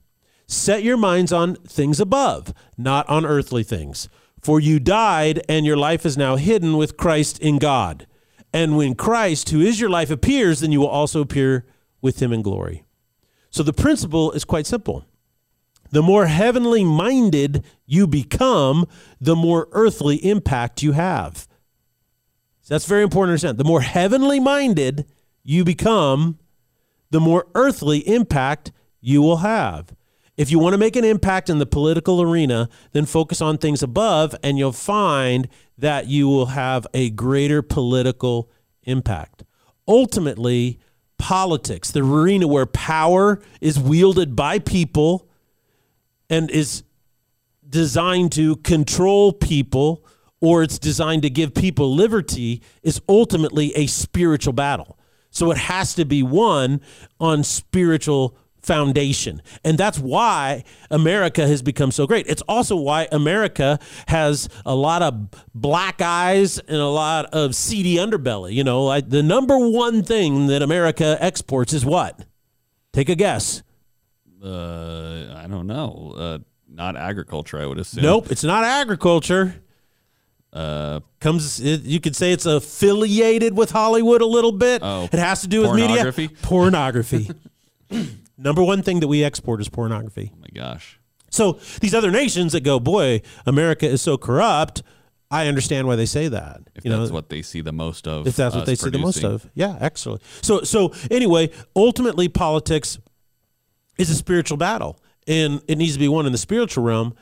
Set 0.47 0.83
your 0.83 0.97
minds 0.97 1.33
on 1.33 1.55
things 1.55 1.99
above, 1.99 2.53
not 2.77 3.07
on 3.09 3.25
earthly 3.25 3.63
things. 3.63 4.09
For 4.41 4.59
you 4.59 4.79
died, 4.79 5.41
and 5.49 5.65
your 5.65 5.77
life 5.77 6.05
is 6.05 6.17
now 6.17 6.35
hidden 6.35 6.77
with 6.77 6.97
Christ 6.97 7.39
in 7.39 7.57
God. 7.57 8.05
And 8.53 8.77
when 8.77 8.95
Christ, 8.95 9.49
who 9.49 9.59
is 9.59 9.79
your 9.79 9.89
life, 9.89 10.11
appears, 10.11 10.59
then 10.59 10.71
you 10.71 10.79
will 10.79 10.87
also 10.87 11.19
appear 11.19 11.65
with 12.01 12.21
him 12.21 12.31
in 12.31 12.41
glory. 12.41 12.85
So 13.49 13.63
the 13.63 13.73
principle 13.73 14.31
is 14.33 14.45
quite 14.45 14.67
simple. 14.67 15.05
The 15.91 16.03
more 16.03 16.27
heavenly 16.27 16.83
minded 16.83 17.63
you 17.85 18.05
become, 18.05 18.85
the 19.19 19.35
more 19.35 19.67
earthly 19.71 20.17
impact 20.17 20.83
you 20.83 20.91
have. 20.91 21.47
So 22.61 22.73
that's 22.73 22.85
very 22.85 23.03
important 23.03 23.29
to 23.29 23.47
understand. 23.47 23.57
The 23.57 23.63
more 23.63 23.81
heavenly 23.81 24.39
minded 24.39 25.05
you 25.43 25.63
become, 25.63 26.37
the 27.11 27.19
more 27.19 27.47
earthly 27.55 27.99
impact 28.07 28.71
you 28.99 29.21
will 29.21 29.37
have. 29.37 29.95
If 30.37 30.51
you 30.51 30.59
want 30.59 30.73
to 30.73 30.77
make 30.77 30.95
an 30.95 31.05
impact 31.05 31.49
in 31.49 31.59
the 31.59 31.65
political 31.65 32.21
arena, 32.21 32.69
then 32.91 33.05
focus 33.05 33.41
on 33.41 33.57
things 33.57 33.81
above, 33.81 34.35
and 34.43 34.57
you'll 34.57 34.73
find 34.73 35.47
that 35.77 36.07
you 36.07 36.27
will 36.27 36.47
have 36.47 36.85
a 36.93 37.09
greater 37.09 37.61
political 37.61 38.49
impact. 38.83 39.43
Ultimately, 39.87 40.79
politics, 41.17 41.91
the 41.91 42.01
arena 42.01 42.47
where 42.47 42.65
power 42.65 43.41
is 43.61 43.79
wielded 43.79 44.35
by 44.35 44.59
people 44.59 45.29
and 46.29 46.51
is 46.51 46.83
designed 47.69 48.31
to 48.33 48.57
control 48.57 49.31
people 49.31 50.05
or 50.41 50.61
it's 50.61 50.77
designed 50.77 51.23
to 51.23 51.29
give 51.29 51.53
people 51.53 51.95
liberty, 51.95 52.61
is 52.83 53.01
ultimately 53.07 53.75
a 53.75 53.87
spiritual 53.87 54.53
battle. 54.53 54.97
So 55.31 55.49
it 55.49 55.57
has 55.57 55.95
to 55.95 56.05
be 56.05 56.21
won 56.21 56.81
on 57.19 57.43
spiritual 57.43 58.37
foundation. 58.65 59.41
And 59.63 59.77
that's 59.77 59.99
why 59.99 60.63
America 60.89 61.47
has 61.47 61.61
become 61.61 61.91
so 61.91 62.07
great. 62.07 62.25
It's 62.27 62.41
also 62.43 62.75
why 62.75 63.07
America 63.11 63.79
has 64.07 64.49
a 64.65 64.75
lot 64.75 65.01
of 65.01 65.29
black 65.53 66.01
eyes 66.01 66.57
and 66.57 66.77
a 66.77 66.87
lot 66.87 67.25
of 67.33 67.55
seedy 67.55 67.95
underbelly. 67.95 68.53
You 68.53 68.63
know, 68.63 68.83
like 68.83 69.09
the 69.09 69.23
number 69.23 69.57
one 69.57 70.03
thing 70.03 70.47
that 70.47 70.61
America 70.61 71.17
exports 71.19 71.73
is 71.73 71.85
what? 71.85 72.25
Take 72.91 73.09
a 73.09 73.15
guess. 73.15 73.61
Uh, 74.43 75.33
I 75.35 75.47
don't 75.47 75.67
know. 75.67 76.13
Uh, 76.17 76.37
not 76.67 76.95
agriculture, 76.95 77.59
I 77.59 77.65
would 77.65 77.79
assume. 77.79 78.03
Nope, 78.03 78.31
it's 78.31 78.43
not 78.43 78.63
agriculture. 78.63 79.55
Uh, 80.51 81.01
Comes, 81.19 81.59
it, 81.59 81.83
you 81.83 81.99
could 81.99 82.15
say 82.15 82.31
it's 82.31 82.45
affiliated 82.45 83.57
with 83.57 83.71
Hollywood 83.71 84.21
a 84.21 84.25
little 84.25 84.53
bit. 84.53 84.81
Oh, 84.83 85.09
it 85.11 85.19
has 85.19 85.41
to 85.41 85.47
do 85.47 85.61
with 85.61 85.71
pornography? 85.71 86.21
media. 86.23 86.37
Pornography. 86.41 87.31
Number 88.37 88.63
one 88.63 88.81
thing 88.83 88.99
that 88.99 89.07
we 89.07 89.23
export 89.23 89.61
is 89.61 89.69
pornography. 89.69 90.31
oh 90.33 90.37
my 90.39 90.47
gosh. 90.53 90.99
So 91.29 91.59
these 91.81 91.93
other 91.93 92.11
nations 92.11 92.53
that 92.53 92.61
go, 92.61 92.79
boy, 92.79 93.21
America 93.45 93.87
is 93.87 94.01
so 94.01 94.17
corrupt. 94.17 94.83
I 95.31 95.47
understand 95.47 95.87
why 95.87 95.95
they 95.95 96.05
say 96.05 96.27
that. 96.27 96.61
If 96.75 96.85
you 96.85 96.91
know, 96.91 96.99
that's 96.99 97.11
what 97.11 97.29
they 97.29 97.41
see 97.41 97.61
the 97.61 97.73
most 97.73 98.07
of. 98.07 98.27
if 98.27 98.35
that's 98.35 98.55
what 98.55 98.65
they 98.65 98.75
see 98.75 98.89
the 98.89 98.99
most 98.99 99.23
of. 99.23 99.49
Yeah, 99.53 99.75
excellent. 99.81 100.21
So 100.41 100.61
so 100.61 100.93
anyway, 101.09 101.49
ultimately 101.75 102.29
politics 102.29 102.99
is 103.97 104.09
a 104.09 104.15
spiritual 104.15 104.57
battle, 104.57 104.99
and 105.27 105.61
it 105.67 105.77
needs 105.77 105.93
to 105.93 105.99
be 105.99 106.07
won 106.07 106.25
in 106.25 106.31
the 106.31 106.37
spiritual 106.37 106.83
realm, 106.83 107.15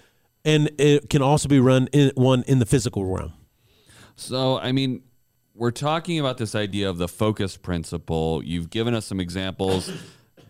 and 0.43 0.69
it 0.77 1.09
can 1.09 1.21
also 1.21 1.47
be 1.47 1.59
run 1.59 1.87
in 1.93 2.11
one 2.15 2.43
in 2.45 2.59
the 2.59 2.65
physical 2.65 3.05
realm. 3.05 3.33
So, 4.15 4.59
I 4.59 4.71
mean, 4.73 5.01
we're 5.55 5.71
talking 5.71 6.19
about 6.19 6.37
this 6.37 6.55
idea 6.55 6.89
of 6.89 6.97
the 6.97 7.07
focus 7.07 7.57
principle. 7.57 8.43
You've 8.43 8.69
given 8.69 8.93
us 8.93 9.05
some 9.05 9.19
examples 9.19 9.91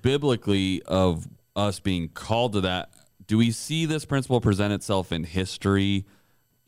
biblically 0.04 0.84
of 0.84 1.28
us 1.56 1.80
being 1.80 2.10
called 2.10 2.54
to 2.54 2.62
that. 2.62 2.92
Do 3.26 3.40
we 3.40 3.50
see 3.50 3.88
this 3.88 4.06
principle 4.06 4.40
present 4.40 4.72
itself 4.74 5.12
in 5.12 5.24
history 5.24 6.06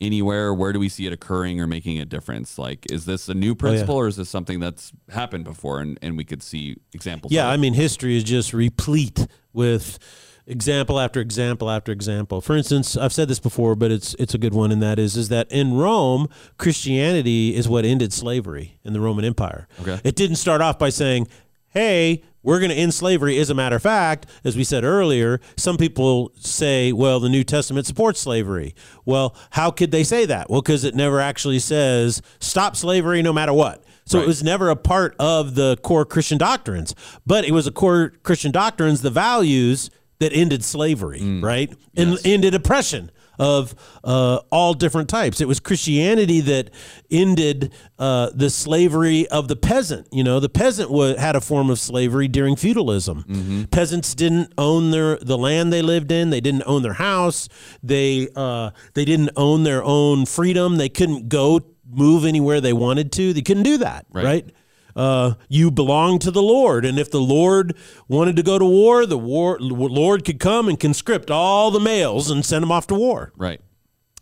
anywhere? 0.01 0.53
Where 0.53 0.73
do 0.73 0.79
we 0.79 0.89
see 0.89 1.05
it 1.05 1.13
occurring 1.13 1.61
or 1.61 1.67
making 1.67 1.99
a 1.99 2.05
difference? 2.05 2.57
Like, 2.57 2.91
is 2.91 3.05
this 3.05 3.29
a 3.29 3.33
new 3.35 3.51
Oh, 3.51 3.55
principle 3.55 3.95
or 3.95 4.07
is 4.07 4.15
this 4.15 4.29
something 4.29 4.59
that's 4.59 4.91
happened 5.09 5.43
before 5.43 5.81
and, 5.81 5.99
and 6.01 6.17
we 6.17 6.23
could 6.23 6.41
see 6.41 6.77
examples? 6.93 7.31
Yeah, 7.31 7.47
I 7.47 7.57
mean, 7.57 7.73
history 7.75 8.17
is 8.17 8.23
just 8.23 8.53
replete 8.53 9.27
with 9.53 9.99
example 10.47 10.99
after 10.99 11.19
example 11.19 11.69
after 11.69 11.91
example. 11.91 12.39
For 12.39 12.55
instance, 12.55 12.95
I've 12.95 13.13
said 13.13 13.27
this 13.27 13.39
before, 13.39 13.75
but 13.75 13.91
it's 13.91 14.13
it's 14.19 14.33
a 14.33 14.37
good 14.37 14.53
one, 14.53 14.71
and 14.71 14.81
that 14.81 14.99
is 14.99 15.17
is 15.17 15.29
that 15.29 15.51
in 15.51 15.73
Rome, 15.73 16.27
Christianity 16.57 17.55
is 17.55 17.67
what 17.67 17.83
ended 17.83 18.13
slavery 18.13 18.77
in 18.83 18.93
the 18.93 18.99
Roman 18.99 19.25
Empire. 19.25 19.67
Okay. 19.81 19.99
It 20.03 20.15
didn't 20.15 20.35
start 20.37 20.61
off 20.61 20.77
by 20.77 20.89
saying, 20.89 21.27
"Hey, 21.75 22.23
we're 22.41 22.57
going 22.59 22.71
to 22.71 22.75
end 22.75 22.95
slavery." 22.95 23.37
As 23.37 23.51
a 23.51 23.53
matter 23.53 23.75
of 23.75 23.83
fact, 23.83 24.25
as 24.43 24.57
we 24.57 24.63
said 24.63 24.83
earlier, 24.83 25.39
some 25.55 25.77
people 25.77 26.31
say, 26.39 26.91
"Well, 26.91 27.19
the 27.19 27.29
New 27.29 27.43
Testament 27.43 27.85
supports 27.85 28.19
slavery." 28.19 28.73
Well, 29.05 29.35
how 29.51 29.69
could 29.69 29.91
they 29.91 30.03
say 30.03 30.25
that? 30.25 30.49
Well, 30.49 30.63
because 30.63 30.83
it 30.83 30.95
never 30.95 31.19
actually 31.19 31.59
says 31.59 32.23
stop 32.39 32.75
slavery 32.75 33.21
no 33.21 33.31
matter 33.31 33.53
what. 33.53 33.83
So 34.07 34.19
it 34.21 34.27
was 34.27 34.43
never 34.43 34.69
a 34.69 34.75
part 34.75 35.15
of 35.17 35.55
the 35.55 35.77
core 35.77 36.05
Christian 36.05 36.37
doctrines, 36.37 36.93
but 37.25 37.43
it 37.43 37.51
was 37.51 37.65
a 37.65 37.71
core 37.71 38.13
Christian 38.23 38.51
doctrines, 38.51 39.01
the 39.01 39.09
values 39.09 39.89
that 40.19 40.31
ended 40.31 40.63
slavery, 40.63 41.19
mm. 41.21 41.43
right? 41.43 41.73
And 41.97 42.11
Yes. 42.11 42.21
ended 42.25 42.53
oppression 42.53 43.11
of 43.39 43.75
uh, 44.03 44.39
all 44.51 44.73
different 44.73 45.09
types. 45.09 45.41
It 45.41 45.47
was 45.47 45.59
Christianity 45.59 46.41
that 46.41 46.69
ended 47.11 47.73
uh, 47.99 48.29
the 48.33 48.49
slavery 48.49 49.27
of 49.29 49.47
the 49.47 49.55
peasant. 49.55 50.07
You 50.11 50.23
know, 50.23 50.39
the 50.39 50.49
peasant 50.49 50.89
wa- 50.91 51.15
had 51.17 51.35
a 51.35 51.41
form 51.41 51.69
of 51.69 51.79
slavery 51.79 52.27
during 52.27 52.55
feudalism. 52.55 53.67
Peasants 53.71 54.15
didn't 54.15 54.53
own 54.57 54.91
their 54.91 55.17
the 55.17 55.37
land 55.37 55.71
they 55.71 55.81
lived 55.81 56.11
in. 56.11 56.29
They 56.29 56.41
didn't 56.41 56.63
own 56.65 56.81
their 56.81 56.93
house. 56.93 57.47
They 57.83 58.27
uh, 58.35 58.71
they 58.93 59.05
didn't 59.05 59.31
own 59.35 59.63
their 59.63 59.83
own 59.83 60.25
freedom. 60.25 60.77
They 60.77 60.89
couldn't 60.89 61.29
go 61.29 61.61
move 61.87 62.25
anywhere 62.25 62.59
they 62.61 62.73
wanted 62.73 63.11
to. 63.13 63.31
They 63.33 63.41
couldn't 63.41 63.63
do 63.63 63.77
that, 63.77 64.05
Right. 64.11 64.25
right? 64.25 64.49
Uh, 64.95 65.33
you 65.49 65.71
belong 65.71 66.19
to 66.19 66.31
the 66.31 66.41
Lord. 66.41 66.85
And 66.85 66.97
if 66.97 67.11
the 67.11 67.21
Lord 67.21 67.75
wanted 68.07 68.35
to 68.37 68.43
go 68.43 68.57
to 68.57 68.65
war, 68.65 69.05
the 69.05 69.17
war 69.17 69.57
Lord 69.59 70.25
could 70.25 70.39
come 70.39 70.67
and 70.67 70.79
conscript 70.79 71.29
all 71.29 71.71
the 71.71 71.79
males 71.79 72.29
and 72.29 72.45
send 72.45 72.63
them 72.63 72.71
off 72.71 72.87
to 72.87 72.95
war. 72.95 73.31
right. 73.37 73.61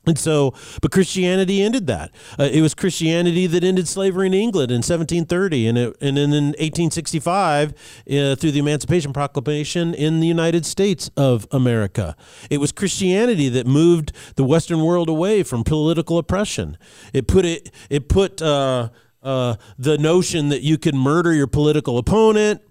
And 0.06 0.20
so, 0.20 0.54
but 0.82 0.92
Christianity 0.92 1.62
ended 1.62 1.88
that. 1.88 2.12
Uh, 2.38 2.50
it 2.52 2.62
was 2.62 2.74
Christianity 2.74 3.48
that 3.48 3.64
ended 3.64 3.88
slavery 3.88 4.28
in 4.28 4.34
England 4.34 4.70
in 4.70 4.80
1730, 4.80 5.68
and 5.68 5.78
it, 5.78 5.98
and 6.02 6.18
then 6.18 6.34
in 6.34 6.46
1865 6.48 7.70
uh, 7.72 8.36
through 8.36 8.52
the 8.52 8.60
Emancipation 8.60 9.14
Proclamation 9.14 9.94
in 9.94 10.20
the 10.20 10.28
United 10.28 10.66
States 10.66 11.10
of 11.16 11.48
America. 11.52 12.18
It 12.50 12.58
was 12.58 12.74
Christianity 12.74 13.48
that 13.50 13.66
moved 13.66 14.12
the 14.36 14.44
Western 14.44 14.82
world 14.82 15.08
away 15.08 15.42
from 15.42 15.64
political 15.64 16.18
oppression. 16.18 16.78
It 17.14 17.28
put 17.28 17.46
it 17.46 17.72
it 17.90 18.10
put 18.10 18.42
uh, 18.42 18.90
uh, 19.24 19.56
the 19.78 19.98
notion 19.98 20.50
that 20.50 20.62
you 20.62 20.78
could 20.78 20.96
murder 20.96 21.34
your 21.34 21.48
political 21.48 21.98
opponent 21.98 22.62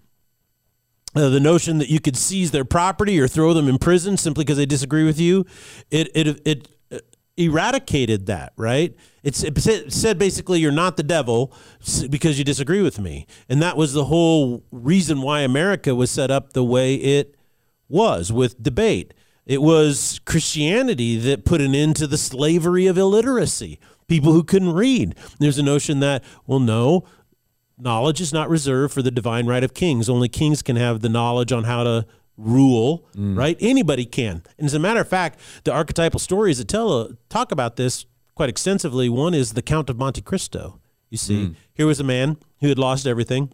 uh, 1.14 1.28
the 1.28 1.40
notion 1.40 1.78
that 1.78 1.90
you 1.90 2.00
could 2.00 2.16
seize 2.16 2.50
their 2.50 2.64
property 2.64 3.20
or 3.20 3.28
throw 3.28 3.52
them 3.52 3.68
in 3.68 3.78
prison 3.78 4.16
simply 4.16 4.44
because 4.44 4.56
they 4.56 4.66
disagree 4.66 5.04
with 5.04 5.20
you, 5.20 5.44
it 5.90 6.08
it 6.14 6.40
it 6.46 6.68
uh, 6.90 6.98
eradicated 7.36 8.26
that, 8.26 8.52
right? 8.56 8.96
It's 9.22 9.42
it 9.42 9.58
said- 9.58 9.92
said 9.92 10.18
basically 10.18 10.60
you're 10.60 10.72
not 10.72 10.96
the 10.96 11.02
devil 11.02 11.52
because 12.08 12.38
you 12.38 12.44
disagree 12.44 12.82
with 12.82 12.98
me, 12.98 13.26
and 13.48 13.60
that 13.62 13.76
was 13.76 13.92
the 13.92 14.06
whole 14.06 14.64
reason 14.70 15.20
why 15.20 15.40
America 15.40 15.94
was 15.94 16.10
set 16.10 16.30
up 16.30 16.54
the 16.54 16.64
way 16.64 16.94
it 16.94 17.36
was 17.88 18.32
with 18.32 18.62
debate. 18.62 19.12
It 19.44 19.60
was 19.60 20.20
Christianity 20.24 21.18
that 21.18 21.44
put 21.44 21.60
an 21.60 21.74
end 21.74 21.96
to 21.96 22.06
the 22.06 22.16
slavery 22.16 22.86
of 22.86 22.96
illiteracy. 22.96 23.78
People 24.12 24.34
who 24.34 24.44
couldn't 24.44 24.74
read. 24.74 25.14
There's 25.38 25.56
a 25.56 25.62
notion 25.62 26.00
that, 26.00 26.22
well, 26.46 26.60
no, 26.60 27.04
knowledge 27.78 28.20
is 28.20 28.30
not 28.30 28.50
reserved 28.50 28.92
for 28.92 29.00
the 29.00 29.10
divine 29.10 29.46
right 29.46 29.64
of 29.64 29.72
kings. 29.72 30.10
Only 30.10 30.28
kings 30.28 30.60
can 30.60 30.76
have 30.76 31.00
the 31.00 31.08
knowledge 31.08 31.50
on 31.50 31.64
how 31.64 31.82
to 31.82 32.06
rule, 32.36 33.08
mm. 33.16 33.34
right? 33.34 33.56
Anybody 33.58 34.04
can. 34.04 34.42
And 34.58 34.66
as 34.66 34.74
a 34.74 34.78
matter 34.78 35.00
of 35.00 35.08
fact, 35.08 35.40
the 35.64 35.72
archetypal 35.72 36.20
stories 36.20 36.58
that 36.58 36.68
tell 36.68 37.10
talk 37.30 37.52
about 37.52 37.76
this 37.76 38.04
quite 38.34 38.50
extensively. 38.50 39.08
One 39.08 39.32
is 39.32 39.54
the 39.54 39.62
Count 39.62 39.88
of 39.88 39.96
Monte 39.96 40.20
Cristo. 40.20 40.78
You 41.08 41.16
see, 41.16 41.46
mm. 41.46 41.54
here 41.72 41.86
was 41.86 41.98
a 41.98 42.04
man 42.04 42.36
who 42.60 42.68
had 42.68 42.78
lost 42.78 43.06
everything. 43.06 43.50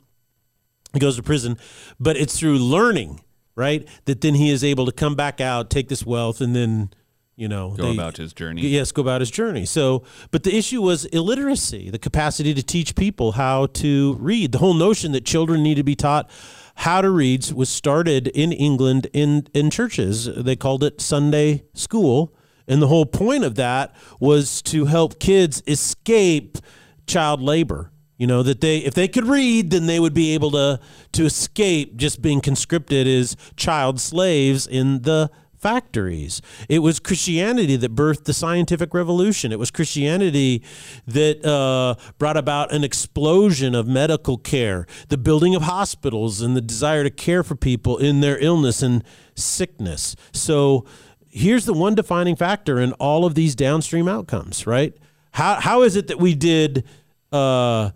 He 0.92 0.98
goes 0.98 1.14
to 1.14 1.22
prison, 1.22 1.56
but 2.00 2.16
it's 2.16 2.36
through 2.36 2.58
learning, 2.58 3.20
right, 3.54 3.86
that 4.06 4.22
then 4.22 4.34
he 4.34 4.50
is 4.50 4.64
able 4.64 4.86
to 4.86 4.92
come 4.92 5.14
back 5.14 5.40
out, 5.40 5.70
take 5.70 5.88
this 5.88 6.04
wealth, 6.04 6.40
and 6.40 6.56
then, 6.56 6.90
you 7.38 7.46
know, 7.46 7.70
Go 7.76 7.84
they- 7.84 7.92
about 7.94 8.16
his 8.16 8.32
journey. 8.32 8.62
Yes, 8.66 8.90
go 8.90 9.00
about 9.00 9.20
his 9.20 9.30
journey. 9.30 9.64
So, 9.64 10.02
but 10.32 10.42
the 10.42 10.54
issue 10.56 10.82
was 10.82 11.04
illiteracy, 11.06 11.88
the 11.88 11.98
capacity 11.98 12.52
to 12.52 12.64
teach 12.64 12.96
people 12.96 13.32
how 13.32 13.66
to 13.74 14.14
read. 14.18 14.50
The 14.50 14.58
whole 14.58 14.74
notion 14.74 15.12
that 15.12 15.24
children 15.24 15.62
need 15.62 15.76
to 15.76 15.84
be 15.84 15.94
taught 15.94 16.28
how 16.74 17.00
to 17.00 17.08
read 17.10 17.50
was 17.52 17.68
started 17.68 18.26
in 18.26 18.50
England 18.50 19.06
in 19.12 19.46
in 19.54 19.70
churches. 19.70 20.26
They 20.26 20.56
called 20.56 20.82
it 20.82 21.00
Sunday 21.00 21.62
school, 21.74 22.34
and 22.66 22.82
the 22.82 22.88
whole 22.88 23.06
point 23.06 23.44
of 23.44 23.54
that 23.54 23.94
was 24.18 24.60
to 24.62 24.86
help 24.86 25.20
kids 25.20 25.62
escape 25.68 26.58
child 27.06 27.40
labor. 27.40 27.92
You 28.16 28.26
know 28.26 28.42
that 28.42 28.60
they, 28.60 28.78
if 28.78 28.94
they 28.94 29.06
could 29.06 29.26
read, 29.28 29.70
then 29.70 29.86
they 29.86 30.00
would 30.00 30.12
be 30.14 30.34
able 30.34 30.50
to 30.50 30.80
to 31.12 31.24
escape 31.24 31.96
just 31.96 32.20
being 32.20 32.40
conscripted 32.40 33.06
as 33.06 33.36
child 33.54 34.00
slaves 34.00 34.66
in 34.66 35.02
the 35.02 35.30
factories. 35.58 36.40
It 36.68 36.78
was 36.80 37.00
Christianity 37.00 37.76
that 37.76 37.94
birthed 37.94 38.24
the 38.24 38.32
scientific 38.32 38.94
revolution. 38.94 39.52
It 39.52 39.58
was 39.58 39.70
Christianity 39.70 40.62
that 41.06 41.44
uh, 41.44 41.96
brought 42.18 42.36
about 42.36 42.72
an 42.72 42.84
explosion 42.84 43.74
of 43.74 43.86
medical 43.86 44.38
care, 44.38 44.86
the 45.08 45.18
building 45.18 45.54
of 45.54 45.62
hospitals, 45.62 46.40
and 46.40 46.56
the 46.56 46.60
desire 46.60 47.02
to 47.04 47.10
care 47.10 47.42
for 47.42 47.56
people 47.56 47.98
in 47.98 48.20
their 48.20 48.38
illness 48.38 48.82
and 48.82 49.04
sickness. 49.34 50.16
So 50.32 50.86
here's 51.28 51.64
the 51.64 51.74
one 51.74 51.94
defining 51.94 52.36
factor 52.36 52.78
in 52.78 52.92
all 52.94 53.24
of 53.24 53.34
these 53.34 53.54
downstream 53.54 54.08
outcomes, 54.08 54.66
right? 54.66 54.96
How, 55.32 55.60
how 55.60 55.82
is 55.82 55.96
it 55.96 56.08
that 56.08 56.18
we 56.18 56.34
did 56.34 56.84
uh, 57.32 57.90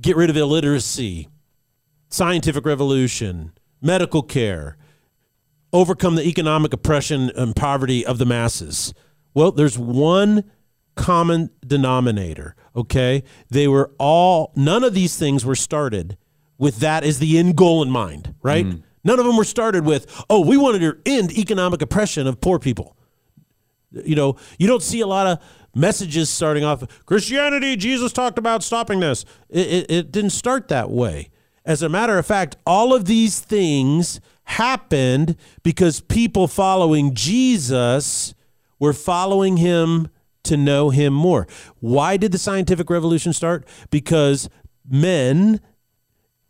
get 0.00 0.16
rid 0.16 0.30
of 0.30 0.36
illiteracy, 0.36 1.28
scientific 2.08 2.64
revolution, 2.64 3.52
medical 3.80 4.22
care, 4.22 4.76
overcome 5.72 6.14
the 6.14 6.26
economic 6.26 6.72
oppression 6.72 7.30
and 7.36 7.54
poverty 7.54 8.04
of 8.04 8.18
the 8.18 8.26
masses? 8.26 8.94
Well, 9.34 9.52
there's 9.52 9.78
one 9.78 10.44
common 10.94 11.50
denominator, 11.66 12.56
okay? 12.74 13.22
They 13.50 13.68
were 13.68 13.92
all, 13.98 14.52
none 14.56 14.82
of 14.82 14.94
these 14.94 15.16
things 15.16 15.44
were 15.44 15.54
started 15.54 16.16
with 16.58 16.78
that 16.78 17.04
as 17.04 17.18
the 17.18 17.38
end 17.38 17.56
goal 17.56 17.82
in 17.82 17.90
mind, 17.90 18.34
right? 18.42 18.64
Mm-hmm. 18.64 18.80
None 19.04 19.18
of 19.20 19.26
them 19.26 19.36
were 19.36 19.44
started 19.44 19.84
with, 19.84 20.24
oh, 20.30 20.44
we 20.44 20.56
wanted 20.56 20.80
to 20.80 20.96
end 21.06 21.30
economic 21.36 21.82
oppression 21.82 22.26
of 22.26 22.40
poor 22.40 22.58
people. 22.58 22.96
You 23.92 24.16
know, 24.16 24.36
you 24.58 24.66
don't 24.66 24.82
see 24.82 25.00
a 25.00 25.06
lot 25.06 25.26
of 25.26 25.38
messages 25.74 26.30
starting 26.30 26.64
off 26.64 26.82
Christianity, 27.04 27.76
Jesus 27.76 28.12
talked 28.12 28.38
about 28.38 28.62
stopping 28.62 29.00
this. 29.00 29.24
It, 29.48 29.66
it, 29.66 29.90
it 29.90 30.12
didn't 30.12 30.30
start 30.30 30.68
that 30.68 30.90
way. 30.90 31.30
As 31.64 31.82
a 31.82 31.88
matter 31.88 32.18
of 32.18 32.24
fact, 32.24 32.56
all 32.66 32.94
of 32.94 33.04
these 33.04 33.40
things 33.40 34.20
happened 34.46 35.36
because 35.62 36.00
people 36.00 36.48
following 36.48 37.14
Jesus 37.14 38.34
were 38.78 38.92
following 38.92 39.58
him 39.58 40.08
to 40.44 40.56
know 40.56 40.90
him 40.90 41.12
more. 41.12 41.46
Why 41.80 42.16
did 42.16 42.32
the 42.32 42.38
scientific 42.38 42.88
revolution 42.88 43.32
start? 43.32 43.66
Because 43.90 44.48
men 44.88 45.60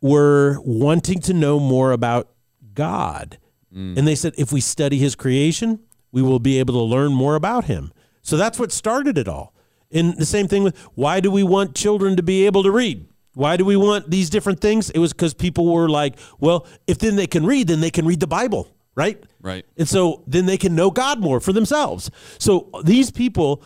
were 0.00 0.58
wanting 0.60 1.20
to 1.20 1.32
know 1.32 1.58
more 1.58 1.92
about 1.92 2.28
God. 2.74 3.38
Mm. 3.74 3.98
And 3.98 4.06
they 4.06 4.14
said, 4.14 4.34
if 4.36 4.52
we 4.52 4.60
study 4.60 4.98
his 4.98 5.14
creation, 5.14 5.80
we 6.12 6.22
will 6.22 6.38
be 6.38 6.58
able 6.58 6.74
to 6.74 6.82
learn 6.82 7.12
more 7.12 7.34
about 7.34 7.64
him. 7.64 7.92
So 8.22 8.36
that's 8.36 8.58
what 8.58 8.72
started 8.72 9.16
it 9.16 9.28
all. 9.28 9.54
And 9.90 10.16
the 10.18 10.26
same 10.26 10.48
thing 10.48 10.62
with 10.62 10.76
why 10.94 11.20
do 11.20 11.30
we 11.30 11.42
want 11.42 11.74
children 11.74 12.16
to 12.16 12.22
be 12.22 12.44
able 12.44 12.62
to 12.62 12.70
read? 12.70 13.06
Why 13.36 13.58
do 13.58 13.66
we 13.66 13.76
want 13.76 14.10
these 14.10 14.30
different 14.30 14.60
things? 14.60 14.88
It 14.88 14.98
was 14.98 15.12
because 15.12 15.34
people 15.34 15.70
were 15.70 15.90
like, 15.90 16.18
well, 16.40 16.66
if 16.86 16.96
then 16.96 17.16
they 17.16 17.26
can 17.26 17.44
read, 17.44 17.68
then 17.68 17.80
they 17.80 17.90
can 17.90 18.06
read 18.06 18.20
the 18.20 18.26
Bible, 18.26 18.66
right? 18.94 19.22
Right. 19.42 19.66
And 19.76 19.86
so 19.86 20.24
then 20.26 20.46
they 20.46 20.56
can 20.56 20.74
know 20.74 20.90
God 20.90 21.20
more 21.20 21.38
for 21.38 21.52
themselves. 21.52 22.10
So 22.38 22.70
these 22.82 23.10
people 23.10 23.62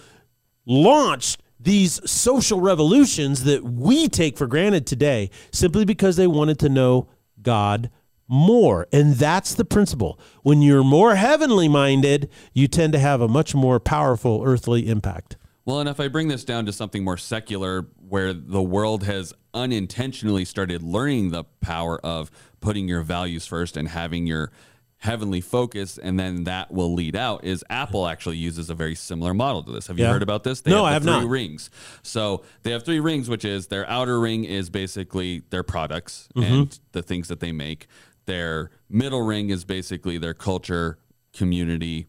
launched 0.67 1.41
these 1.61 2.01
social 2.11 2.61
revolutions 2.61 3.45
that 3.45 3.63
we 3.63 4.09
take 4.09 4.37
for 4.37 4.49
granted 4.49 4.89
today 4.89 5.31
simply 5.53 5.85
because 5.85 6.17
they 6.17 6.27
wanted 6.27 6.59
to 6.59 6.69
know 6.69 7.09
God 7.41 7.91
more. 8.27 8.89
And 8.93 9.15
that's 9.15 9.55
the 9.55 9.65
principle. 9.65 10.19
When 10.43 10.63
you're 10.63 10.83
more 10.83 11.15
heavenly 11.15 11.69
minded, 11.69 12.29
you 12.53 12.67
tend 12.67 12.93
to 12.95 12.99
have 12.99 13.21
a 13.21 13.29
much 13.29 13.55
more 13.55 13.79
powerful 13.79 14.43
earthly 14.45 14.89
impact. 14.89 15.37
Well, 15.71 15.79
and 15.79 15.89
if 15.89 16.01
I 16.01 16.09
bring 16.09 16.27
this 16.27 16.45
down 16.45 16.67
to 16.67 16.73
something 16.73 17.05
more 17.05 17.17
secular, 17.17 17.87
where 18.09 18.33
the 18.33 18.61
world 18.61 19.05
has 19.05 19.33
unintentionally 19.55 20.45
started 20.45 20.83
learning 20.83 21.31
the 21.31 21.45
power 21.61 22.05
of 22.05 22.29
putting 22.59 22.89
your 22.89 23.03
values 23.03 23.47
first 23.47 23.77
and 23.77 23.87
having 23.87 24.27
your 24.27 24.51
heavenly 24.99 25.41
focus 25.41 25.97
and 25.97 26.19
then 26.19 26.45
that 26.45 26.71
will 26.73 26.93
lead 26.93 27.17
out 27.17 27.43
is 27.43 27.65
apple 27.71 28.07
actually 28.07 28.37
uses 28.37 28.69
a 28.69 28.75
very 28.75 28.95
similar 28.95 29.33
model 29.33 29.63
to 29.63 29.73
this 29.73 29.87
have 29.87 29.99
you 29.99 30.05
Yeah. 30.05 30.13
heard 30.13 30.23
about 30.23 30.45
this 30.45 30.61
they 30.61 30.71
No, 30.73 30.79
the 30.83 30.83
I 30.83 30.93
have 30.93 31.03
three 31.05 31.13
not. 31.13 31.27
rings 31.27 31.71
so 32.03 32.43
they 32.65 32.71
have 32.73 32.85
three 32.85 33.01
rings 33.01 33.27
which 33.31 33.43
is 33.47 33.69
their 33.69 33.89
outer 33.89 34.21
ring 34.21 34.45
is 34.45 34.69
basically 34.69 35.43
their 35.49 35.63
products 35.63 36.29
Mm-hmm. 36.37 36.53
and 36.53 36.81
the 36.93 37.01
things 37.03 37.29
that 37.29 37.41
they 37.41 37.51
make 37.51 37.87
their 38.27 38.71
middle 38.91 39.23
ring 39.23 39.49
is 39.49 39.65
basically 39.65 40.19
their 40.19 40.35
culture 40.35 40.99
community 41.33 42.07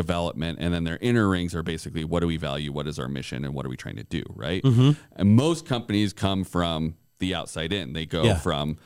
development 0.00 0.58
and 0.60 0.72
then 0.74 0.84
their 0.84 0.98
inner 1.00 1.26
rings 1.28 1.54
are 1.54 1.62
basically 1.62 2.04
what 2.04 2.20
do 2.20 2.26
we 2.26 2.36
value 2.36 2.70
what 2.70 2.86
is 2.86 2.98
our 2.98 3.08
mission 3.08 3.44
and 3.44 3.54
what 3.54 3.64
are 3.66 3.68
we 3.70 3.76
trying 3.76 3.96
to 3.96 4.04
do 4.04 4.22
right 4.34 4.62
Mm-hmm. 4.62 4.90
and 5.16 5.30
most 5.36 5.64
companies 5.66 6.12
come 6.12 6.44
from 6.44 6.94
the 7.18 7.34
outside 7.34 7.72
in 7.72 7.92
they 7.94 8.04
go 8.06 8.22
Yeah. 8.24 8.36
from 8.38 8.76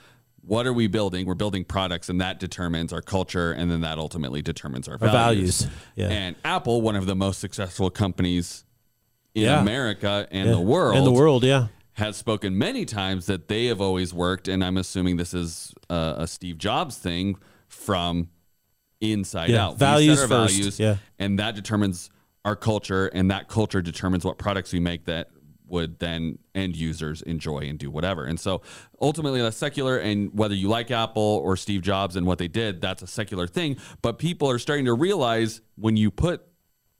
what 0.43 0.67
are 0.69 0.73
we 0.73 0.87
building 0.87 1.27
we're 1.27 1.35
building 1.35 1.65
products 1.65 2.09
and 2.09 2.21
that 2.21 2.39
determines 2.39 2.93
our 2.93 3.03
culture 3.03 3.51
and 3.53 3.71
then 3.71 3.81
that 3.83 3.99
ultimately 3.99 4.41
determines 4.41 4.87
our, 4.89 4.97
values. 4.99 5.63
values, 5.63 5.69
yeah. 5.97 6.09
and 6.09 6.37
apple 6.45 6.81
one 6.81 6.95
of 6.97 7.07
the 7.07 7.17
most 7.17 7.41
successful 7.41 7.91
companies 7.91 8.65
in 9.35 9.43
Yeah. 9.43 9.61
america 9.61 10.29
and 10.31 10.49
the 10.51 10.61
world 10.61 10.97
In 10.97 11.05
the 11.05 11.13
world, 11.23 11.43
yeah. 11.45 11.67
has 11.95 12.17
spoken 12.17 12.57
many 12.57 12.85
times 12.85 13.27
that 13.27 13.49
they 13.49 13.67
have 13.67 13.81
always 13.81 14.15
worked, 14.15 14.47
and 14.49 14.63
I'm 14.65 14.77
assuming 14.77 15.17
this 15.19 15.35
is 15.35 15.75
a, 15.91 16.15
a 16.19 16.27
Steve 16.27 16.57
Jobs 16.57 16.97
thing 16.97 17.37
from 17.69 18.29
inside 19.01 19.51
Yeah, 19.51 19.67
out. 19.69 19.79
Values 19.79 20.19
first, 20.19 20.29
values, 20.29 20.81
yeah. 20.81 20.97
and 21.19 21.39
that 21.39 21.55
determines 21.55 22.11
our 22.45 22.57
culture, 22.57 23.07
and 23.09 23.31
that 23.31 23.49
culture 23.49 23.83
determines 23.83 24.25
what 24.25 24.39
products 24.39 24.73
we 24.73 24.81
make 24.81 25.05
that 25.07 25.31
would 25.67 25.99
then 26.01 26.37
end 26.55 26.75
users 26.75 27.23
enjoy 27.23 27.61
and 27.61 27.79
do 27.79 27.91
whatever. 27.91 28.25
And 28.25 28.41
so 28.41 28.61
ultimately 29.01 29.41
that's 29.41 29.57
secular 29.57 29.99
and 29.99 30.37
whether 30.37 30.55
you 30.55 30.69
like 30.69 30.91
Apple 30.91 31.23
or 31.45 31.57
Steve 31.57 31.83
Jobs 31.83 32.17
and 32.17 32.27
what 32.27 32.39
they 32.39 32.49
did, 32.49 32.81
that's 32.81 33.03
a 33.03 33.07
secular 33.07 33.47
thing. 33.47 33.77
But 34.03 34.19
people 34.19 34.51
are 34.51 34.59
starting 34.59 34.87
to 34.87 34.95
realize 34.95 35.61
when 35.77 35.97
you 35.97 36.11
put 36.11 36.45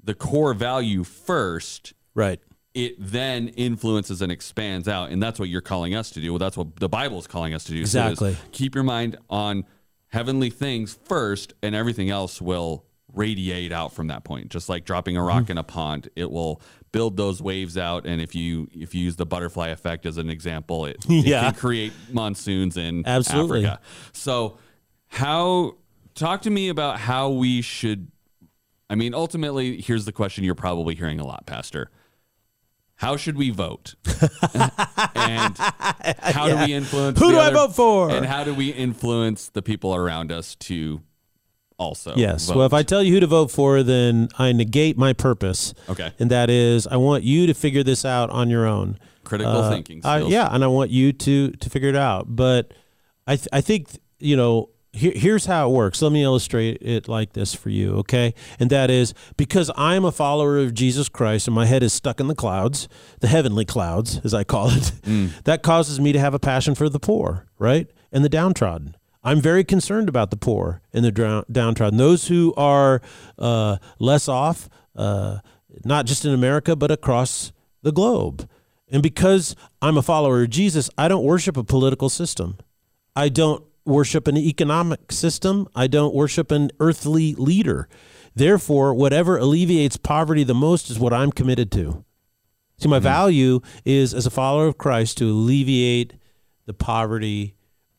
the 0.03 0.15
core 0.15 0.55
value 0.55 1.03
first, 1.03 1.95
Right. 2.15 2.39
it 2.73 2.95
then 3.01 3.49
influences 3.49 4.23
and 4.23 4.31
expands 4.31 4.87
out 4.87 5.11
and 5.11 5.21
that's 5.21 5.41
what 5.41 5.49
you're 5.49 5.61
calling 5.61 5.97
us 5.97 6.11
to 6.11 6.21
do 6.21 6.31
well 6.33 6.39
that's 6.39 6.57
what 6.57 6.77
the 6.77 6.89
bible 6.89 7.19
is 7.19 7.27
calling 7.27 7.53
us 7.55 7.65
to 7.65 7.73
do 7.73 7.85
So 7.87 8.07
Exactly. 8.07 8.37
keep 8.53 8.75
your 8.77 8.85
mind 8.85 9.17
on 9.29 9.65
heavenly 10.11 10.51
things 10.51 10.99
first 11.05 11.55
and 11.63 11.75
everything 11.75 12.11
else 12.11 12.41
will 12.41 12.85
radiate 13.13 13.73
out 13.73 13.93
from 13.93 14.07
that 14.07 14.23
point 14.23 14.49
just 14.51 14.69
like 14.69 14.85
dropping 14.85 15.17
a 15.17 15.21
Mm-hmm. 15.21 15.29
rock 15.29 15.51
in 15.51 15.59
a 15.59 15.65
pond 15.65 16.09
it 16.15 16.31
will 16.31 16.61
build 16.93 17.17
those 17.17 17.43
waves 17.43 17.77
out 17.77 18.07
and 18.07 18.21
if 18.21 18.35
you 18.37 18.69
if 18.73 18.95
you 18.95 19.05
use 19.05 19.17
the 19.17 19.27
butterfly 19.27 19.69
effect 19.69 20.07
as 20.07 20.17
an 20.17 20.31
example 20.31 20.85
it, 20.87 20.97
it 21.09 21.25
can 21.25 21.55
create 21.55 21.93
monsoons 22.13 22.77
in 22.77 23.05
Absolutely. 23.07 23.65
africa 23.67 23.81
so 24.13 24.59
how 25.09 25.75
talk 26.15 26.43
to 26.43 26.51
me 26.51 26.69
about 26.69 27.01
how 27.01 27.31
we 27.31 27.63
should 27.63 28.09
I 28.89 28.97
mean, 28.97 29.15
ultimately, 29.15 29.81
here's 29.81 30.05
the 30.05 30.11
question 30.11 30.43
you're 30.43 30.57
probably 30.57 30.97
hearing 30.97 31.21
a 31.21 31.25
lot, 31.25 31.47
Pastor. 31.47 31.93
How 33.01 33.17
should 33.17 33.37
we 33.37 33.49
vote? 33.49 33.95
and 35.15 35.57
how 35.57 36.49
do 36.49 36.57
we 36.67 36.75
influence 36.75 37.19
Who 37.19 37.31
do 37.31 37.39
I 37.39 37.51
vote 37.51 37.75
for? 37.75 38.11
And 38.11 38.27
how 38.27 38.45
do 38.45 38.53
we 38.53 38.69
influence 38.71 39.49
the 39.49 39.63
people 39.63 39.95
around 39.95 40.31
us 40.31 40.55
to 40.57 41.01
also 41.79 42.13
Yes. 42.15 42.47
vote? 42.47 42.57
Well, 42.57 42.67
if 42.67 42.75
I 42.75 42.83
tell 42.83 43.03
you 43.03 43.15
who 43.15 43.21
to 43.21 43.27
vote 43.27 43.51
for, 43.51 43.83
then 43.83 44.29
I 44.39 44.53
negate 44.53 44.99
my 44.99 45.15
purpose. 45.15 45.73
Okay. 45.89 46.13
And 46.19 46.31
that 46.31 46.51
is, 46.51 46.87
I 46.87 46.97
want 46.99 47.25
you 47.25 47.47
to 47.47 47.55
figure 47.55 47.83
this 47.83 48.05
out 48.05 48.29
on 48.29 48.51
your 48.51 48.67
own. 48.67 48.99
Critical 49.25 49.57
Uh, 49.57 49.71
thinking 49.71 50.03
I- 50.05 50.21
yeah, 50.21 50.49
and 50.55 50.63
I 50.63 50.67
want 50.67 50.91
you 50.91 51.13
to 51.15 51.53
to 51.53 51.71
figure 51.71 51.89
it 51.89 51.97
out. 51.97 52.27
But 52.37 52.73
I 53.27 53.37
th- 53.37 53.49
I 53.53 53.63
think 53.63 53.99
you 54.19 54.37
know 54.37 54.69
here, 54.93 55.13
here's 55.15 55.47
how 55.47 55.69
it 55.71 55.73
works. 55.73 56.03
Let 56.03 56.13
me 56.13 56.23
illustrate 56.23 56.79
it 56.81 57.09
like 57.09 57.33
this 57.33 57.55
for 57.55 57.71
you, 57.71 57.95
okay? 57.99 58.35
And 58.59 58.71
that 58.71 58.91
is 58.91 59.15
because 59.37 59.71
I'm 59.77 60.05
a 60.05 60.13
follower 60.13 60.59
of 60.59 60.75
Jesus 60.75 61.09
Christ 61.09 61.47
and 61.47 61.55
my 61.55 61.67
head 61.67 61.83
is 61.83 61.93
stuck 61.93 62.21
in 62.21 62.27
the 62.27 62.35
clouds, 62.35 62.89
the 63.21 63.29
heavenly 63.29 63.65
clouds, 63.65 64.21
as 64.25 64.35
I 64.35 64.45
call 64.45 64.71
it. 64.71 64.93
That 65.45 65.63
causes 65.63 66.01
me 66.01 66.13
to 66.13 66.19
have 66.21 66.35
a 66.35 66.39
passion 66.39 66.75
for 66.75 66.89
the 66.89 67.01
poor, 67.01 67.47
right, 67.59 67.91
and 68.13 68.25
the 68.25 68.29
downtrodden. 68.29 68.97
I'm 69.23 69.41
very 69.41 69.65
concerned 69.65 70.09
about 70.09 70.31
the 70.31 70.37
poor 70.37 70.83
and 70.93 71.05
the 71.05 71.13
drown- 71.13 71.45
downtrodden, 71.51 71.99
those 71.99 72.29
who 72.29 72.55
are 72.57 73.01
uh, 73.39 73.77
less 73.99 74.29
off, 74.29 74.69
uh, 74.97 75.39
not 75.85 76.07
just 76.07 76.25
in 76.25 76.33
America 76.33 76.75
but 76.77 76.91
across 76.91 77.53
the 77.83 77.93
globe. 77.93 78.49
And 78.89 79.03
because 79.03 79.55
I'm 79.81 79.97
a 79.97 80.03
follower 80.03 80.43
of 80.43 80.51
Jesus, 80.51 80.91
I 80.99 81.09
don't 81.09 81.25
worship 81.25 81.57
a 81.57 81.65
political 81.65 82.09
system. 82.09 82.59
I 83.15 83.29
don't 83.29 83.63
worship 83.85 84.29
an 84.29 84.37
economic 84.37 85.13
system. 85.13 85.69
I 85.75 85.87
don't 85.87 86.15
worship 86.15 86.51
an 86.51 86.71
earthly 86.81 87.35
leader. 87.35 87.89
Therefore, 88.35 88.95
whatever 88.95 89.37
alleviates 89.37 89.97
poverty 89.97 90.45
the 90.45 90.55
most 90.55 90.91
is 90.91 90.99
what 90.99 91.13
I'm 91.13 91.33
committed 91.33 91.73
to. 91.73 92.05
See, 92.79 92.89
my 92.89 92.99
hmm. 92.99 93.05
value 93.05 93.61
is 93.85 94.15
as 94.15 94.27
a 94.27 94.31
follower 94.31 94.67
of 94.67 94.79
Christ 94.79 95.19
to 95.19 95.31
alleviate 95.31 96.15
the 96.67 96.75
poverty 96.75 97.57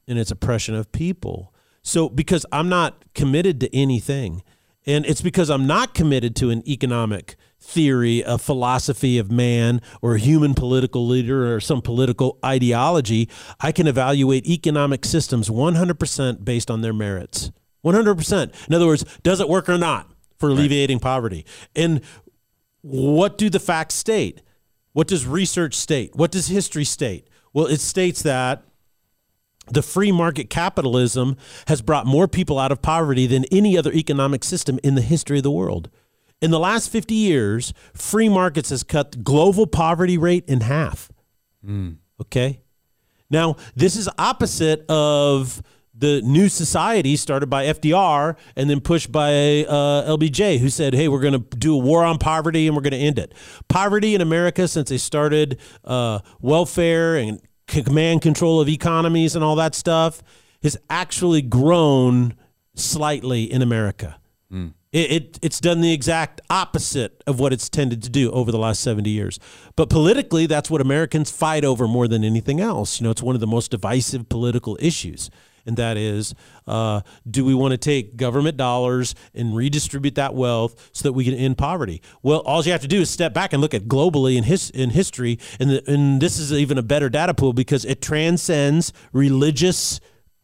and 0.07 0.17
its 0.17 0.31
oppression 0.31 0.75
of 0.75 0.91
people. 0.91 1.53
So, 1.83 2.09
because 2.09 2.45
I'm 2.51 2.69
not 2.69 3.03
committed 3.13 3.59
to 3.61 3.75
anything, 3.75 4.43
and 4.85 5.05
it's 5.05 5.21
because 5.21 5.49
I'm 5.49 5.67
not 5.67 5.93
committed 5.93 6.35
to 6.37 6.49
an 6.49 6.67
economic 6.67 7.35
theory, 7.61 8.21
a 8.25 8.37
philosophy 8.37 9.17
of 9.17 9.31
man, 9.31 9.81
or 10.01 10.15
a 10.15 10.19
human 10.19 10.53
political 10.53 11.07
leader, 11.07 11.55
or 11.55 11.59
some 11.59 11.81
political 11.81 12.37
ideology, 12.43 13.29
I 13.59 13.71
can 13.71 13.87
evaluate 13.87 14.45
economic 14.47 15.05
systems 15.05 15.49
100% 15.49 16.43
based 16.43 16.71
on 16.71 16.81
their 16.81 16.93
merits. 16.93 17.51
100%. 17.85 18.67
In 18.67 18.73
other 18.73 18.87
words, 18.87 19.05
does 19.23 19.39
it 19.39 19.47
work 19.47 19.69
or 19.69 19.77
not 19.77 20.11
for 20.37 20.49
alleviating 20.49 20.99
poverty? 20.99 21.45
And 21.75 22.01
what 22.81 23.37
do 23.37 23.49
the 23.49 23.59
facts 23.59 23.95
state? 23.95 24.41
What 24.93 25.07
does 25.07 25.25
research 25.25 25.75
state? 25.75 26.15
What 26.15 26.31
does 26.31 26.47
history 26.47 26.83
state? 26.83 27.27
Well, 27.53 27.67
it 27.67 27.79
states 27.79 28.23
that 28.23 28.63
the 29.67 29.81
free 29.81 30.11
market 30.11 30.49
capitalism 30.49 31.37
has 31.67 31.81
brought 31.81 32.05
more 32.05 32.27
people 32.27 32.59
out 32.59 32.71
of 32.71 32.81
poverty 32.81 33.27
than 33.27 33.45
any 33.51 33.77
other 33.77 33.91
economic 33.93 34.43
system 34.43 34.79
in 34.83 34.95
the 34.95 35.01
history 35.01 35.37
of 35.37 35.43
the 35.43 35.51
world. 35.51 35.89
In 36.41 36.49
the 36.51 36.59
last 36.59 36.89
50 36.91 37.13
years, 37.13 37.73
free 37.93 38.27
markets 38.27 38.69
has 38.71 38.83
cut 38.83 39.11
the 39.11 39.19
global 39.19 39.67
poverty 39.67 40.17
rate 40.17 40.43
in 40.47 40.61
half. 40.61 41.11
Okay? 42.19 42.61
Now, 43.29 43.55
this 43.75 43.95
is 43.95 44.09
opposite 44.17 44.83
of 44.89 45.61
the 45.93 46.21
new 46.23 46.49
society 46.49 47.15
started 47.15 47.47
by 47.47 47.65
FDR 47.65 48.35
and 48.55 48.69
then 48.69 48.79
pushed 48.81 49.11
by 49.11 49.29
uh, 49.65 50.17
LBJ, 50.17 50.57
who 50.57 50.69
said, 50.69 50.95
hey, 50.95 51.07
we're 51.07 51.19
going 51.19 51.33
to 51.33 51.57
do 51.57 51.75
a 51.75 51.77
war 51.77 52.03
on 52.03 52.17
poverty 52.17 52.65
and 52.65 52.75
we're 52.75 52.81
going 52.81 52.91
to 52.91 52.97
end 52.97 53.19
it. 53.19 53.33
Poverty 53.67 54.15
in 54.15 54.21
America, 54.21 54.67
since 54.67 54.89
they 54.89 54.97
started 54.97 55.59
uh, 55.83 56.19
welfare 56.39 57.15
and 57.17 57.39
command 57.67 58.21
control 58.23 58.59
of 58.59 58.67
economies 58.67 59.35
and 59.35 59.43
all 59.43 59.55
that 59.57 59.75
stuff, 59.75 60.23
has 60.63 60.75
actually 60.89 61.41
grown 61.43 62.35
slightly 62.73 63.43
in 63.43 63.61
America. 63.61 64.17
It, 64.91 65.11
it 65.11 65.39
it's 65.41 65.59
done 65.59 65.81
the 65.81 65.93
exact 65.93 66.41
opposite 66.49 67.23
of 67.25 67.39
what 67.39 67.53
it's 67.53 67.69
tended 67.69 68.03
to 68.03 68.09
do 68.09 68.31
over 68.31 68.51
the 68.51 68.57
last 68.57 68.81
70 68.81 69.09
years. 69.09 69.39
But 69.75 69.89
politically, 69.89 70.45
that's 70.45 70.69
what 70.69 70.81
Americans 70.81 71.31
fight 71.31 71.63
over 71.63 71.87
more 71.87 72.07
than 72.07 72.23
anything 72.23 72.59
else. 72.59 72.99
You 72.99 73.05
know, 73.05 73.11
it's 73.11 73.23
one 73.23 73.35
of 73.35 73.41
the 73.41 73.47
most 73.47 73.71
divisive 73.71 74.27
political 74.27 74.77
issues. 74.81 75.29
And 75.65 75.77
that 75.77 75.97
is, 75.97 76.33
uh, 76.67 77.01
do 77.29 77.45
we 77.45 77.53
want 77.53 77.71
to 77.71 77.77
take 77.77 78.17
government 78.17 78.57
dollars 78.57 79.13
and 79.33 79.55
redistribute 79.55 80.15
that 80.15 80.33
wealth 80.33 80.89
so 80.91 81.03
that 81.03 81.13
we 81.13 81.23
can 81.23 81.33
end 81.33 81.57
poverty? 81.57 82.01
Well, 82.23 82.39
all 82.39 82.63
you 82.63 82.71
have 82.71 82.81
to 82.81 82.87
do 82.87 83.01
is 83.01 83.09
step 83.09 83.33
back 83.33 83.53
and 83.53 83.61
look 83.61 83.73
at 83.73 83.83
globally 83.83 84.37
in 84.37 84.43
his 84.43 84.69
in 84.71 84.89
history, 84.89 85.39
and 85.59 85.69
the, 85.69 85.91
and 85.91 86.21
this 86.21 86.39
is 86.39 86.51
even 86.51 86.77
a 86.77 86.83
better 86.83 87.09
data 87.09 87.33
pool 87.33 87.53
because 87.53 87.85
it 87.85 88.01
transcends 88.01 88.91
religious 89.13 89.99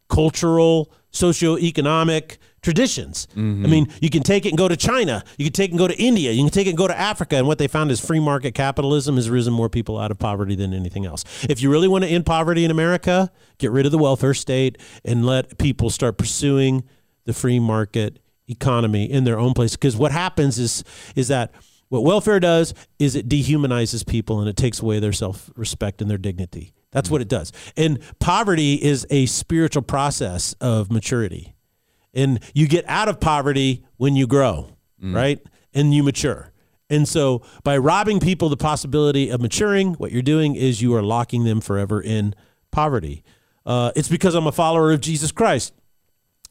cultural, 0.07 0.91
socioeconomic 1.11 2.37
traditions. 2.61 3.27
I 3.33 3.39
mm-hmm. 3.39 3.69
mean, 3.69 3.87
you 4.01 4.09
can 4.09 4.23
take 4.23 4.45
it 4.45 4.49
and 4.49 4.57
go 4.57 4.67
to 4.67 4.75
China, 4.75 5.23
you 5.37 5.45
can 5.45 5.53
take 5.53 5.69
it 5.69 5.73
and 5.73 5.79
go 5.79 5.87
to 5.87 5.97
India, 5.97 6.31
you 6.31 6.43
can 6.43 6.51
take 6.51 6.67
it 6.67 6.71
and 6.71 6.77
go 6.77 6.87
to 6.87 6.97
Africa, 6.97 7.37
and 7.37 7.47
what 7.47 7.57
they 7.57 7.67
found 7.67 7.91
is 7.91 7.99
free 7.99 8.19
market 8.19 8.53
capitalism 8.53 9.15
has 9.15 9.29
risen 9.29 9.53
more 9.53 9.69
people 9.69 9.97
out 9.97 10.11
of 10.11 10.19
poverty 10.19 10.55
than 10.55 10.73
anything 10.73 11.05
else. 11.05 11.23
If 11.49 11.61
you 11.61 11.71
really 11.71 11.87
want 11.87 12.03
to 12.03 12.09
end 12.09 12.25
poverty 12.25 12.65
in 12.65 12.71
America, 12.71 13.31
get 13.57 13.71
rid 13.71 13.85
of 13.85 13.91
the 13.91 13.97
welfare 13.97 14.33
state 14.33 14.77
and 15.05 15.25
let 15.25 15.57
people 15.57 15.89
start 15.89 16.17
pursuing 16.17 16.83
the 17.25 17.33
free 17.33 17.59
market 17.59 18.19
economy 18.47 19.09
in 19.09 19.25
their 19.25 19.37
own 19.37 19.53
place 19.53 19.75
because 19.75 19.97
what 19.97 20.11
happens 20.11 20.57
is 20.57 20.83
is 21.15 21.27
that 21.27 21.51
what 21.89 22.03
welfare 22.03 22.39
does 22.39 22.73
is 22.99 23.15
it 23.15 23.29
dehumanizes 23.29 24.05
people 24.05 24.39
and 24.39 24.49
it 24.49 24.57
takes 24.57 24.81
away 24.81 24.99
their 24.99 25.13
self-respect 25.13 26.01
and 26.01 26.09
their 26.09 26.17
dignity. 26.17 26.73
That's 26.91 27.09
what 27.09 27.21
it 27.21 27.27
does. 27.27 27.51
And 27.77 27.99
poverty 28.19 28.73
is 28.75 29.05
a 29.09 29.25
spiritual 29.25 29.83
process 29.83 30.53
of 30.59 30.91
maturity. 30.91 31.53
And 32.17 32.41
you 32.53 32.67
get 32.67 32.83
out 32.89 33.07
of 33.07 33.21
poverty 33.21 33.85
when 33.95 34.17
you 34.17 34.27
grow, 34.27 34.75
right? 35.13 35.39
And 35.73 35.93
you 35.93 36.03
mature. 36.03 36.51
And 36.89 37.07
so 37.07 37.43
by 37.63 37.77
robbing 37.77 38.19
people 38.19 38.49
the 38.49 38.57
possibility 38.57 39.29
of 39.29 39.39
maturing, 39.41 39.93
what 39.95 40.11
you're 40.11 40.21
doing 40.21 40.55
is 40.55 40.81
you 40.81 40.95
are 40.95 41.03
locking 41.03 41.43
them 41.43 41.61
forever 41.61 42.01
in 42.01 42.33
poverty. 42.71 43.23
Uh, 43.65 43.91
it's 43.95 44.07
because 44.09 44.35
I'm 44.35 44.47
a 44.47 44.51
follower 44.51 44.91
of 44.91 45.01
Jesus 45.01 45.31
Christ 45.31 45.73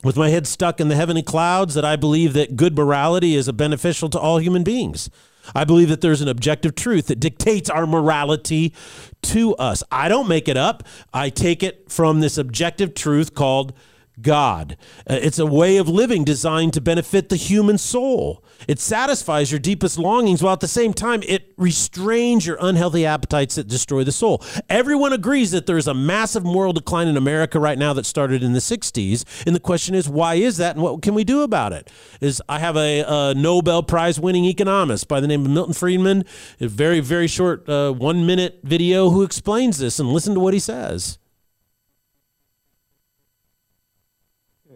with 0.05 0.17
my 0.17 0.29
head 0.29 0.47
stuck 0.47 0.81
in 0.81 0.89
the 0.89 0.95
heavenly 0.95 1.23
clouds 1.23 1.75
that 1.75 1.85
I 1.85 1.97
believe 1.97 2.35
that 2.35 2.57
good 2.57 2.77
morality 2.77 3.35
is 3.35 3.49
a 3.49 3.53
beneficial 3.53 4.09
to 4.11 4.19
all 4.19 4.39
human 4.39 4.63
beings. 4.63 5.09
I 5.55 5.65
believe 5.65 5.89
that 5.89 6.01
there's 6.01 6.21
an 6.21 6.29
objective 6.29 6.75
truth 6.75 7.07
that 7.07 7.21
dictates 7.21 7.71
our 7.71 7.87
morality 7.87 8.75
to 9.23 9.55
us. 9.57 9.83
I 9.91 10.09
don't 10.09 10.29
make 10.29 10.49
it 10.49 10.57
up. 10.57 10.83
I 11.15 11.31
take 11.31 11.63
it 11.63 11.91
from 11.91 12.21
this 12.21 12.37
objective 12.37 12.95
truth 12.95 13.35
called 13.35 13.73
God. 14.21 14.77
Uh, 15.09 15.19
it's 15.21 15.39
a 15.39 15.47
way 15.47 15.77
of 15.77 15.89
living 15.89 16.25
designed 16.25 16.73
to 16.75 16.81
benefit 16.81 17.29
the 17.29 17.37
human 17.37 17.79
soul. 17.79 18.43
It 18.67 18.79
satisfies 18.79 19.53
your 19.53 19.61
deepest 19.61 19.99
longings 19.99 20.43
while 20.43 20.55
at 20.55 20.61
the 20.61 20.69
same 20.69 20.95
time 20.95 21.23
it 21.27 21.53
restrains 21.57 22.47
your 22.47 22.57
unhealthy 22.61 23.05
appetites 23.05 23.57
that 23.57 23.69
destroy 23.69 24.05
the 24.05 24.13
soul. 24.13 24.43
Everyone 24.71 25.13
agrees 25.13 25.51
that 25.51 25.67
there's 25.67 25.87
a 25.87 25.95
massive 25.95 26.45
moral 26.45 26.73
decline 26.73 27.09
in 27.09 27.17
America 27.17 27.61
right 27.61 27.79
now 27.79 27.93
that 27.93 28.07
started 28.07 28.43
in 28.43 28.55
the 28.55 28.59
60s. 28.59 29.25
And 29.47 29.55
the 29.55 29.61
question 29.61 29.95
is, 29.95 30.09
why 30.09 30.37
is 30.37 30.57
that 30.57 30.77
and 30.77 30.83
what 30.83 31.03
can 31.03 31.15
we 31.15 31.25
do 31.25 31.43
about 31.43 31.73
it? 31.73 31.91
Is 32.21 32.43
I 32.49 32.59
have 32.59 32.77
a, 32.77 33.05
a 33.07 33.35
Nobel 33.35 33.83
Prize 33.83 34.19
winning 34.19 34.47
economist 34.47 35.09
by 35.09 35.21
the 35.21 35.27
name 35.27 35.45
of 35.45 35.51
Milton 35.51 35.75
Friedman, 35.75 36.25
a 36.61 36.69
very, 36.69 37.01
very 37.01 37.27
short 37.27 37.69
uh, 37.69 37.93
one 37.93 38.27
minute 38.27 38.61
video 38.63 39.11
who 39.11 39.23
explains 39.23 39.79
this 39.79 39.99
and 39.99 40.09
listen 40.09 40.35
to 40.35 40.41
what 40.41 40.55
he 40.55 40.61
says. 40.61 41.19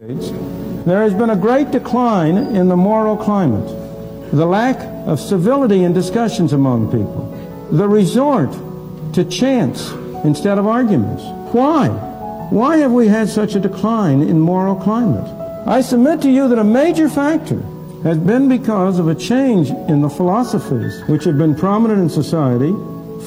There 0.01 1.03
has 1.03 1.13
been 1.13 1.29
a 1.29 1.35
great 1.35 1.69
decline 1.69 2.35
in 2.35 2.69
the 2.69 2.75
moral 2.75 3.15
climate, 3.15 3.67
the 4.31 4.47
lack 4.47 4.79
of 5.05 5.19
civility 5.19 5.83
in 5.83 5.93
discussions 5.93 6.53
among 6.53 6.91
people, 6.91 7.29
the 7.69 7.87
resort 7.87 8.51
to 9.13 9.23
chance 9.25 9.91
instead 10.23 10.57
of 10.57 10.65
arguments. 10.65 11.21
Why? 11.53 11.89
Why 12.49 12.77
have 12.77 12.91
we 12.91 13.09
had 13.09 13.29
such 13.29 13.53
a 13.53 13.59
decline 13.59 14.23
in 14.23 14.39
moral 14.39 14.75
climate? 14.75 15.27
I 15.67 15.81
submit 15.81 16.19
to 16.23 16.31
you 16.31 16.47
that 16.47 16.57
a 16.57 16.63
major 16.63 17.07
factor 17.07 17.61
has 18.01 18.17
been 18.17 18.49
because 18.49 18.97
of 18.97 19.07
a 19.07 19.13
change 19.13 19.69
in 19.69 20.01
the 20.01 20.09
philosophies 20.09 20.99
which 21.09 21.25
have 21.25 21.37
been 21.37 21.53
prominent 21.53 22.01
in 22.01 22.09
society 22.09 22.71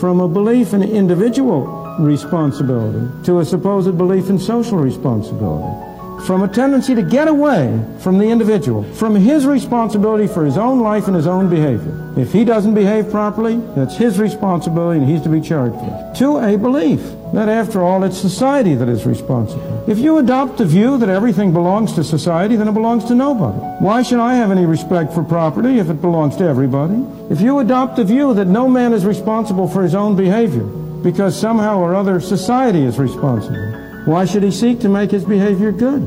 from 0.00 0.18
a 0.18 0.26
belief 0.26 0.74
in 0.74 0.82
individual 0.82 1.66
responsibility 2.00 3.06
to 3.26 3.38
a 3.38 3.44
supposed 3.44 3.96
belief 3.96 4.28
in 4.28 4.40
social 4.40 4.78
responsibility 4.78 5.93
from 6.26 6.42
a 6.42 6.48
tendency 6.48 6.94
to 6.94 7.02
get 7.02 7.28
away 7.28 7.78
from 7.98 8.18
the 8.18 8.24
individual, 8.24 8.82
from 8.94 9.14
his 9.14 9.46
responsibility 9.46 10.26
for 10.26 10.44
his 10.44 10.56
own 10.56 10.80
life 10.80 11.06
and 11.06 11.14
his 11.14 11.26
own 11.26 11.50
behavior. 11.50 12.00
If 12.16 12.32
he 12.32 12.44
doesn't 12.44 12.74
behave 12.74 13.10
properly, 13.10 13.56
that's 13.76 13.96
his 13.96 14.18
responsibility 14.18 15.00
and 15.00 15.08
he's 15.08 15.22
to 15.22 15.28
be 15.28 15.40
charged 15.40 15.76
it. 15.76 16.16
To 16.18 16.38
a 16.38 16.56
belief 16.56 17.00
that 17.34 17.48
after 17.48 17.82
all 17.82 18.04
it's 18.04 18.16
society 18.16 18.74
that 18.74 18.88
is 18.88 19.04
responsible. 19.04 19.84
If 19.86 19.98
you 19.98 20.18
adopt 20.18 20.58
the 20.58 20.64
view 20.64 20.96
that 20.98 21.08
everything 21.08 21.52
belongs 21.52 21.92
to 21.94 22.04
society, 22.04 22.56
then 22.56 22.68
it 22.68 22.74
belongs 22.74 23.04
to 23.06 23.14
nobody. 23.14 23.58
Why 23.84 24.02
should 24.02 24.20
I 24.20 24.34
have 24.34 24.50
any 24.50 24.64
respect 24.64 25.12
for 25.12 25.22
property 25.22 25.78
if 25.78 25.90
it 25.90 26.00
belongs 26.00 26.36
to 26.36 26.44
everybody? 26.44 27.04
If 27.30 27.40
you 27.40 27.58
adopt 27.58 27.96
the 27.96 28.04
view 28.04 28.32
that 28.34 28.46
no 28.46 28.68
man 28.68 28.92
is 28.92 29.04
responsible 29.04 29.68
for 29.68 29.82
his 29.82 29.94
own 29.94 30.16
behavior, 30.16 30.64
because 31.02 31.38
somehow 31.38 31.80
or 31.80 31.94
other 31.94 32.18
society 32.18 32.82
is 32.82 32.98
responsible, 32.98 33.83
why 34.04 34.24
should 34.26 34.42
he 34.42 34.50
seek 34.50 34.80
to 34.80 34.88
make 34.88 35.10
his 35.10 35.24
behavior 35.24 35.72
good? 35.72 36.02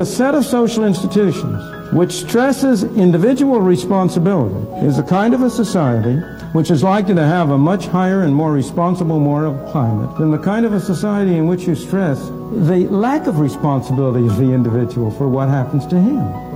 A 0.00 0.06
set 0.06 0.34
of 0.34 0.44
social 0.44 0.84
institutions 0.84 1.92
which 1.92 2.12
stresses 2.12 2.82
individual 2.82 3.60
responsibility 3.60 4.86
is 4.86 4.98
a 4.98 5.02
kind 5.02 5.34
of 5.34 5.42
a 5.42 5.50
society 5.50 6.16
which 6.52 6.70
is 6.70 6.82
likely 6.82 7.14
to 7.14 7.24
have 7.24 7.50
a 7.50 7.58
much 7.58 7.86
higher 7.86 8.22
and 8.22 8.34
more 8.34 8.52
responsible 8.52 9.18
moral 9.18 9.54
climate 9.70 10.16
than 10.18 10.30
the 10.30 10.38
kind 10.38 10.64
of 10.64 10.72
a 10.72 10.80
society 10.80 11.36
in 11.36 11.48
which 11.48 11.66
you 11.66 11.74
stress 11.74 12.20
the 12.28 12.86
lack 12.90 13.26
of 13.26 13.40
responsibility 13.40 14.26
of 14.26 14.36
the 14.36 14.52
individual 14.52 15.10
for 15.10 15.28
what 15.28 15.48
happens 15.48 15.86
to 15.86 15.96
him. 15.96 16.53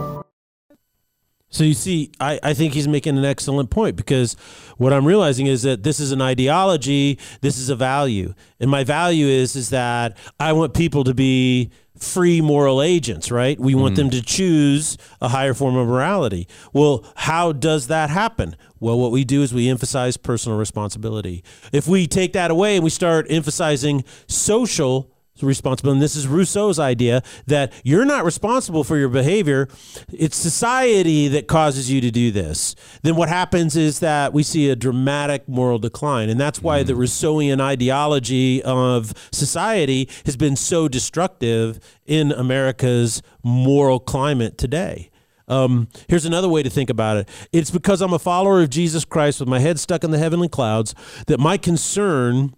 So 1.50 1.64
you 1.64 1.74
see, 1.74 2.12
I, 2.20 2.38
I 2.42 2.54
think 2.54 2.74
he's 2.74 2.87
making 2.87 3.16
an 3.16 3.24
excellent 3.24 3.70
point 3.70 3.96
because 3.96 4.34
what 4.76 4.92
I'm 4.92 5.06
realizing 5.06 5.46
is 5.46 5.62
that 5.62 5.82
this 5.82 5.98
is 5.98 6.12
an 6.12 6.20
ideology, 6.20 7.18
this 7.40 7.58
is 7.58 7.70
a 7.70 7.76
value. 7.76 8.34
And 8.61 8.70
my 8.70 8.84
value 8.84 9.26
is 9.26 9.56
is 9.56 9.70
that 9.70 10.16
I 10.38 10.52
want 10.52 10.74
people 10.74 11.04
to 11.04 11.14
be 11.14 11.70
free 11.96 12.40
moral 12.40 12.82
agents, 12.82 13.30
right? 13.30 13.58
We 13.58 13.74
want 13.74 13.94
mm. 13.94 13.96
them 13.96 14.11
to 14.11 14.22
choose 14.22 14.96
a 15.20 15.28
higher 15.28 15.54
form 15.54 15.76
of 15.76 15.88
morality. 15.88 16.46
Well, 16.72 17.04
how 17.16 17.52
does 17.52 17.88
that 17.88 18.11
happen? 18.11 18.54
Well, 18.78 18.98
what 18.98 19.11
we 19.11 19.24
do 19.24 19.42
is 19.42 19.52
we 19.52 19.68
emphasize 19.68 20.16
personal 20.16 20.58
responsibility. 20.58 21.42
If 21.72 21.88
we 21.88 22.06
take 22.06 22.34
that 22.34 22.50
away 22.50 22.76
and 22.76 22.84
we 22.84 22.90
start 22.90 23.26
emphasizing 23.28 24.04
social 24.26 25.11
responsible. 25.42 25.92
And 25.92 26.03
this 26.03 26.16
is 26.16 26.27
Rousseau's 26.27 26.79
idea 26.79 27.22
that 27.46 27.72
you're 27.85 28.05
not 28.05 28.24
responsible 28.24 28.85
for 28.85 28.96
your 28.96 29.09
behavior. 29.09 29.68
It's 30.12 30.37
society 30.37 31.29
that 31.29 31.46
causes 31.46 31.90
you 31.90 32.01
to 32.01 32.11
do 32.11 32.31
this. 32.31 32.74
Then 33.03 33.16
what 33.16 33.29
happens 33.29 33.77
is 33.77 34.01
that 34.01 34.33
we 34.33 34.42
see 34.42 34.70
a 34.70 34.77
dramatic 34.77 35.48
moral 35.48 35.79
decline. 35.79 36.29
And 36.29 36.40
that's 36.40 36.62
why 36.62 36.83
mm. 36.83 36.87
the 36.87 36.94
Rousseauian 36.94 37.61
ideology 37.61 38.62
of 38.62 39.12
society 39.33 40.09
has 40.24 40.37
been 40.37 40.57
so 40.57 40.88
destructive 40.88 41.79
in 42.07 42.33
America's 42.33 43.22
moral 43.42 44.01
climate 44.01 44.59
today. 44.59 45.11
Um, 45.48 45.88
here's 46.09 46.27
another 46.27 46.48
way 46.48 46.62
to 46.62 46.70
think 46.70 46.90
about 46.90 47.16
it. 47.16 47.29
It's 47.53 47.70
because 47.70 48.01
I'm 48.01 48.12
a 48.12 48.18
follower 48.18 48.61
of 48.61 48.70
Jesus 48.70 49.05
Christ 49.05 49.40
with 49.40 49.48
my 49.48 49.59
head 49.59 49.81
stuck 49.81 50.05
in 50.05 50.11
the 50.11 50.18
heavenly 50.18 50.48
clouds 50.48 50.94
that 51.27 51.40
my 51.40 51.57
concern 51.57 52.55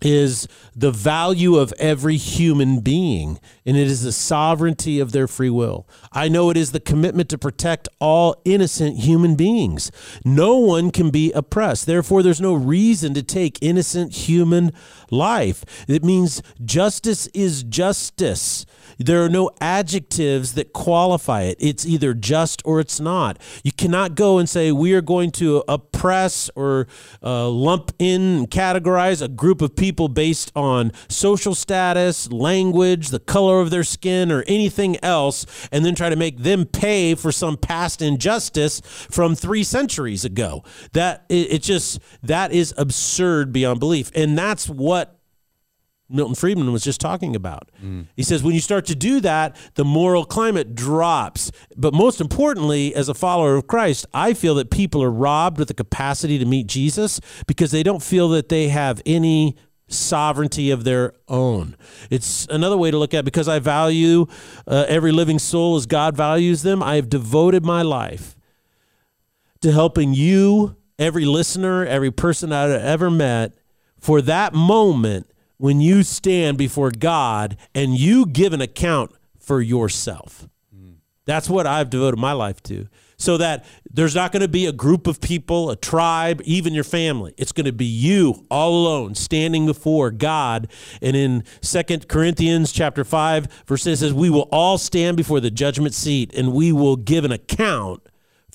is 0.00 0.46
the 0.74 0.90
value 0.90 1.56
of 1.56 1.72
every 1.78 2.16
human 2.16 2.80
being, 2.80 3.40
and 3.66 3.76
it 3.76 3.86
is 3.86 4.02
the 4.02 4.12
sovereignty 4.12 5.00
of 5.00 5.12
their 5.12 5.26
free 5.26 5.50
will. 5.50 5.88
I 6.12 6.28
know 6.28 6.50
it 6.50 6.56
is 6.56 6.72
the 6.72 6.80
commitment 6.80 7.28
to 7.30 7.38
protect 7.38 7.88
all 8.00 8.40
innocent 8.44 8.98
human 8.98 9.34
beings. 9.34 9.90
No 10.24 10.56
one 10.56 10.90
can 10.90 11.10
be 11.10 11.32
oppressed. 11.32 11.86
Therefore, 11.86 12.22
there's 12.22 12.40
no 12.40 12.54
reason 12.54 13.14
to 13.14 13.22
take 13.22 13.58
innocent 13.60 14.14
human 14.14 14.72
life. 15.10 15.64
It 15.88 16.04
means 16.04 16.42
justice 16.64 17.26
is 17.28 17.62
justice. 17.64 18.66
There 18.98 19.24
are 19.24 19.28
no 19.28 19.50
adjectives 19.60 20.54
that 20.54 20.72
qualify 20.72 21.42
it. 21.42 21.56
It's 21.60 21.86
either 21.86 22.14
just 22.14 22.62
or 22.64 22.80
it's 22.80 23.00
not. 23.00 23.38
You 23.62 23.72
cannot 23.72 24.14
go 24.14 24.38
and 24.38 24.48
say, 24.48 24.72
we 24.72 24.92
are 24.94 25.00
going 25.00 25.30
to 25.32 25.62
oppress 25.68 26.50
or 26.54 26.86
uh, 27.22 27.48
lump 27.48 27.92
in 27.98 28.38
and 28.38 28.50
categorize 28.50 29.22
a 29.22 29.28
group 29.28 29.62
of 29.62 29.76
people 29.76 30.08
based 30.08 30.52
on 30.56 30.92
social 31.08 31.54
status, 31.54 32.30
language, 32.32 33.08
the 33.08 33.20
color 33.20 33.60
of 33.60 33.70
their 33.70 33.84
skin, 33.84 34.32
or 34.32 34.44
anything 34.46 35.02
else, 35.02 35.46
and 35.70 35.84
then 35.84 35.94
try 35.94 36.08
to 36.08 36.16
make 36.16 36.38
them 36.38 36.64
pay 36.64 37.14
for 37.14 37.32
some 37.32 37.56
past 37.56 38.02
injustice 38.02 38.80
from 38.80 39.34
three 39.34 39.62
centuries 39.62 40.24
ago. 40.24 40.64
That 40.92 41.24
it, 41.28 41.52
it 41.52 41.62
just 41.62 42.00
that 42.22 42.52
is 42.52 42.74
absurd 42.76 43.52
beyond 43.52 43.80
belief. 43.80 44.10
And 44.14 44.36
that's 44.36 44.68
what 44.68 45.17
Milton 46.10 46.34
Friedman 46.34 46.72
was 46.72 46.82
just 46.82 47.00
talking 47.00 47.36
about. 47.36 47.70
Mm. 47.82 48.06
He 48.16 48.22
says 48.22 48.42
when 48.42 48.54
you 48.54 48.60
start 48.60 48.86
to 48.86 48.94
do 48.94 49.20
that, 49.20 49.56
the 49.74 49.84
moral 49.84 50.24
climate 50.24 50.74
drops. 50.74 51.52
But 51.76 51.92
most 51.92 52.20
importantly, 52.20 52.94
as 52.94 53.08
a 53.08 53.14
follower 53.14 53.56
of 53.56 53.66
Christ, 53.66 54.06
I 54.14 54.32
feel 54.32 54.54
that 54.54 54.70
people 54.70 55.02
are 55.02 55.10
robbed 55.10 55.58
with 55.58 55.68
the 55.68 55.74
capacity 55.74 56.38
to 56.38 56.46
meet 56.46 56.66
Jesus 56.66 57.20
because 57.46 57.70
they 57.70 57.82
don't 57.82 58.02
feel 58.02 58.28
that 58.30 58.48
they 58.48 58.68
have 58.68 59.02
any 59.04 59.56
sovereignty 59.88 60.70
of 60.70 60.84
their 60.84 61.12
own. 61.28 61.76
It's 62.10 62.46
another 62.50 62.76
way 62.76 62.90
to 62.90 62.98
look 62.98 63.14
at 63.14 63.20
it 63.20 63.24
because 63.24 63.48
I 63.48 63.58
value 63.58 64.26
uh, 64.66 64.84
every 64.88 65.12
living 65.12 65.38
soul 65.38 65.76
as 65.76 65.86
God 65.86 66.16
values 66.16 66.62
them. 66.62 66.82
I 66.82 66.96
have 66.96 67.08
devoted 67.08 67.64
my 67.64 67.82
life 67.82 68.36
to 69.60 69.72
helping 69.72 70.14
you, 70.14 70.76
every 70.98 71.24
listener, 71.24 71.84
every 71.84 72.10
person 72.10 72.52
I've 72.52 72.70
ever 72.70 73.10
met, 73.10 73.52
for 73.98 74.22
that 74.22 74.54
moment 74.54 75.30
when 75.58 75.80
you 75.80 76.02
stand 76.02 76.56
before 76.56 76.90
God 76.90 77.56
and 77.74 77.96
you 77.96 78.26
give 78.26 78.52
an 78.52 78.60
account 78.60 79.12
for 79.38 79.60
yourself. 79.60 80.48
That's 81.28 81.50
what 81.50 81.66
I've 81.66 81.90
devoted 81.90 82.18
my 82.18 82.32
life 82.32 82.62
to. 82.64 82.88
So 83.18 83.36
that 83.36 83.66
there's 83.90 84.14
not 84.14 84.32
going 84.32 84.40
to 84.40 84.48
be 84.48 84.64
a 84.64 84.72
group 84.72 85.06
of 85.06 85.20
people, 85.20 85.68
a 85.70 85.76
tribe, 85.76 86.40
even 86.44 86.72
your 86.72 86.84
family. 86.84 87.34
It's 87.36 87.52
going 87.52 87.66
to 87.66 87.72
be 87.72 87.84
you 87.84 88.46
all 88.50 88.70
alone 88.70 89.14
standing 89.14 89.66
before 89.66 90.10
God. 90.10 90.68
And 91.02 91.14
in 91.14 91.44
Second 91.60 92.08
Corinthians 92.08 92.72
chapter 92.72 93.04
5, 93.04 93.64
verse 93.66 93.82
6 93.82 94.00
says, 94.00 94.14
We 94.14 94.30
will 94.30 94.48
all 94.50 94.78
stand 94.78 95.18
before 95.18 95.40
the 95.40 95.50
judgment 95.50 95.92
seat 95.92 96.32
and 96.34 96.54
we 96.54 96.72
will 96.72 96.96
give 96.96 97.26
an 97.26 97.32
account 97.32 98.08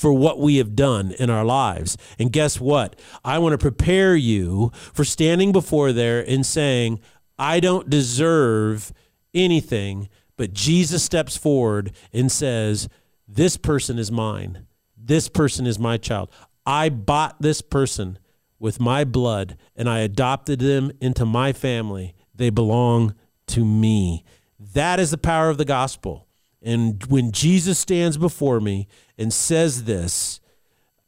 for 0.03 0.11
what 0.11 0.37
we 0.37 0.57
have 0.57 0.75
done 0.75 1.13
in 1.13 1.29
our 1.29 1.45
lives. 1.45 1.97
And 2.19 2.29
guess 2.29 2.59
what? 2.59 2.99
I 3.23 3.39
want 3.39 3.53
to 3.53 3.57
prepare 3.57 4.17
you 4.17 4.69
for 4.91 5.05
standing 5.05 5.53
before 5.53 5.93
there 5.93 6.19
and 6.27 6.45
saying, 6.45 6.99
I 7.39 7.61
don't 7.61 7.89
deserve 7.89 8.91
anything, 9.33 10.09
but 10.35 10.51
Jesus 10.51 11.03
steps 11.03 11.37
forward 11.37 11.93
and 12.11 12.29
says, 12.29 12.89
This 13.29 13.55
person 13.55 13.97
is 13.97 14.11
mine. 14.11 14.67
This 14.97 15.29
person 15.29 15.65
is 15.65 15.79
my 15.79 15.95
child. 15.95 16.29
I 16.65 16.89
bought 16.89 17.41
this 17.41 17.61
person 17.61 18.19
with 18.59 18.81
my 18.81 19.05
blood 19.05 19.55
and 19.73 19.89
I 19.89 19.99
adopted 19.99 20.59
them 20.59 20.91
into 20.99 21.25
my 21.25 21.53
family. 21.53 22.13
They 22.35 22.49
belong 22.49 23.15
to 23.47 23.63
me. 23.63 24.25
That 24.59 24.99
is 24.99 25.11
the 25.11 25.17
power 25.17 25.49
of 25.49 25.57
the 25.57 25.63
gospel. 25.63 26.27
And 26.61 27.01
when 27.05 27.31
Jesus 27.31 27.79
stands 27.79 28.17
before 28.17 28.59
me 28.59 28.89
and 29.17 29.33
says 29.33 29.83
this, 29.83 30.39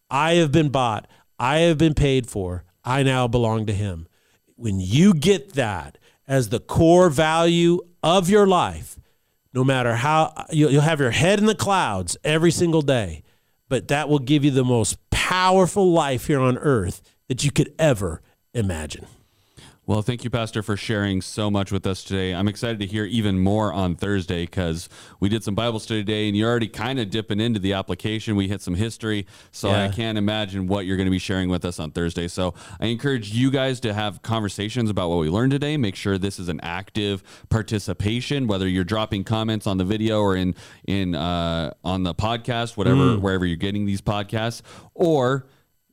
I 0.09 0.33
have 0.35 0.51
been 0.51 0.69
bought, 0.69 1.07
I 1.39 1.59
have 1.59 1.77
been 1.77 1.93
paid 1.93 2.27
for, 2.27 2.63
I 2.83 3.03
now 3.03 3.27
belong 3.27 3.65
to 3.65 3.73
him. 3.73 4.07
When 4.55 4.79
you 4.79 5.13
get 5.13 5.53
that 5.53 5.97
as 6.27 6.49
the 6.49 6.59
core 6.59 7.09
value 7.09 7.79
of 8.03 8.29
your 8.29 8.47
life, 8.47 8.97
no 9.53 9.63
matter 9.63 9.95
how 9.95 10.33
you'll 10.51 10.81
have 10.81 10.99
your 10.99 11.11
head 11.11 11.39
in 11.39 11.45
the 11.45 11.55
clouds 11.55 12.17
every 12.23 12.51
single 12.51 12.81
day, 12.81 13.23
but 13.69 13.87
that 13.87 14.09
will 14.09 14.19
give 14.19 14.43
you 14.43 14.51
the 14.51 14.63
most 14.63 14.97
powerful 15.09 15.91
life 15.91 16.27
here 16.27 16.39
on 16.39 16.57
earth 16.57 17.01
that 17.27 17.43
you 17.43 17.51
could 17.51 17.73
ever 17.79 18.21
imagine. 18.53 19.07
Well, 19.87 20.01
thank 20.01 20.23
you, 20.23 20.31
Pastor, 20.31 20.63
for 20.63 20.75
sharing 20.75 21.21
so 21.21 21.51
much 21.51 21.71
with 21.71 21.85
us 21.85 22.03
today. 22.03 22.33
I'm 22.33 22.47
excited 22.47 22.79
to 22.79 22.87
hear 22.87 23.05
even 23.05 23.37
more 23.37 23.71
on 23.71 23.95
Thursday 23.95 24.41
because 24.41 24.89
we 25.19 25.29
did 25.29 25.43
some 25.43 25.53
Bible 25.53 25.77
study 25.77 26.01
today 26.01 26.27
and 26.27 26.35
you're 26.35 26.49
already 26.49 26.67
kind 26.67 26.99
of 26.99 27.11
dipping 27.11 27.39
into 27.39 27.59
the 27.59 27.73
application. 27.73 28.35
We 28.35 28.47
hit 28.47 28.63
some 28.63 28.73
history. 28.73 29.27
So 29.51 29.69
yeah. 29.69 29.83
I 29.83 29.89
can't 29.89 30.17
imagine 30.17 30.65
what 30.65 30.87
you're 30.87 30.97
going 30.97 31.05
to 31.05 31.11
be 31.11 31.19
sharing 31.19 31.49
with 31.49 31.63
us 31.65 31.79
on 31.79 31.91
Thursday. 31.91 32.27
So 32.27 32.55
I 32.79 32.87
encourage 32.87 33.31
you 33.31 33.51
guys 33.51 33.79
to 33.81 33.93
have 33.93 34.23
conversations 34.23 34.89
about 34.89 35.09
what 35.09 35.19
we 35.19 35.29
learned 35.29 35.51
today. 35.51 35.77
Make 35.77 35.95
sure 35.95 36.17
this 36.17 36.39
is 36.39 36.49
an 36.49 36.61
active 36.61 37.21
participation, 37.49 38.47
whether 38.47 38.67
you're 38.67 38.83
dropping 38.83 39.23
comments 39.23 39.67
on 39.67 39.77
the 39.77 39.85
video 39.85 40.19
or 40.19 40.35
in, 40.35 40.55
in, 40.87 41.13
uh, 41.13 41.75
on 41.83 42.01
the 42.01 42.15
podcast, 42.15 42.75
whatever, 42.75 43.17
mm. 43.17 43.21
wherever 43.21 43.45
you're 43.45 43.55
getting 43.55 43.85
these 43.85 44.01
podcasts, 44.01 44.63
or 44.95 45.45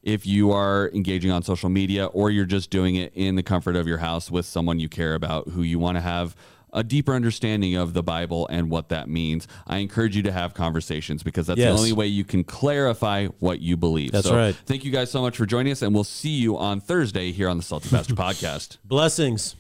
if 0.03 0.27
you 0.27 0.53
are 0.53 0.91
engaging 0.93 1.31
on 1.31 1.43
social 1.43 1.69
media 1.69 2.07
or 2.07 2.31
you're 2.31 2.45
just 2.45 2.71
doing 2.71 2.97
it 2.97 3.13
in 3.15 3.37
the 3.37 3.43
comfort 3.43 3.77
of 3.77 3.87
your 3.87 3.99
house 3.99 4.31
with 4.31 4.47
someone 4.47 4.79
you 4.79 4.89
care 4.89 5.15
about 5.15 5.49
who 5.49 5.63
you 5.63 5.79
want 5.79 5.97
to 5.97 6.01
have 6.01 6.35
a 6.73 6.83
deeper 6.83 7.15
understanding 7.15 7.77
of 7.77 7.93
the 7.93 8.03
Bible 8.03 8.47
and 8.49 8.71
what 8.71 8.89
that 8.89 9.09
means. 9.09 9.47
I 9.67 9.79
encourage 9.79 10.17
you 10.17 10.23
to 10.23 10.33
have 10.33 10.55
conversations 10.55 11.23
because 11.23 11.47
that's 11.47 11.59
yes. 11.59 11.73
the 11.73 11.79
only 11.79 11.93
way 11.93 12.07
you 12.07 12.25
can 12.25 12.45
clarify 12.45 13.27
what 13.27 13.61
you 13.61 13.77
believe. 13.77 14.13
That's 14.13 14.27
so 14.27 14.37
right. 14.37 14.55
Thank 14.67 14.85
you 14.85 14.91
guys 14.91 15.11
so 15.11 15.21
much 15.21 15.37
for 15.37 15.47
joining 15.47 15.73
us, 15.73 15.83
and 15.83 15.95
we'll 15.95 16.05
see 16.05 16.31
you 16.31 16.57
on 16.57 16.81
Thursday 16.81 17.33
here 17.33 17.49
on 17.49 17.59
the 17.59 17.63
Salty 17.63 17.91
Pastor 17.91 18.15
Podcast. 18.17 18.79
Blessings. 18.85 19.57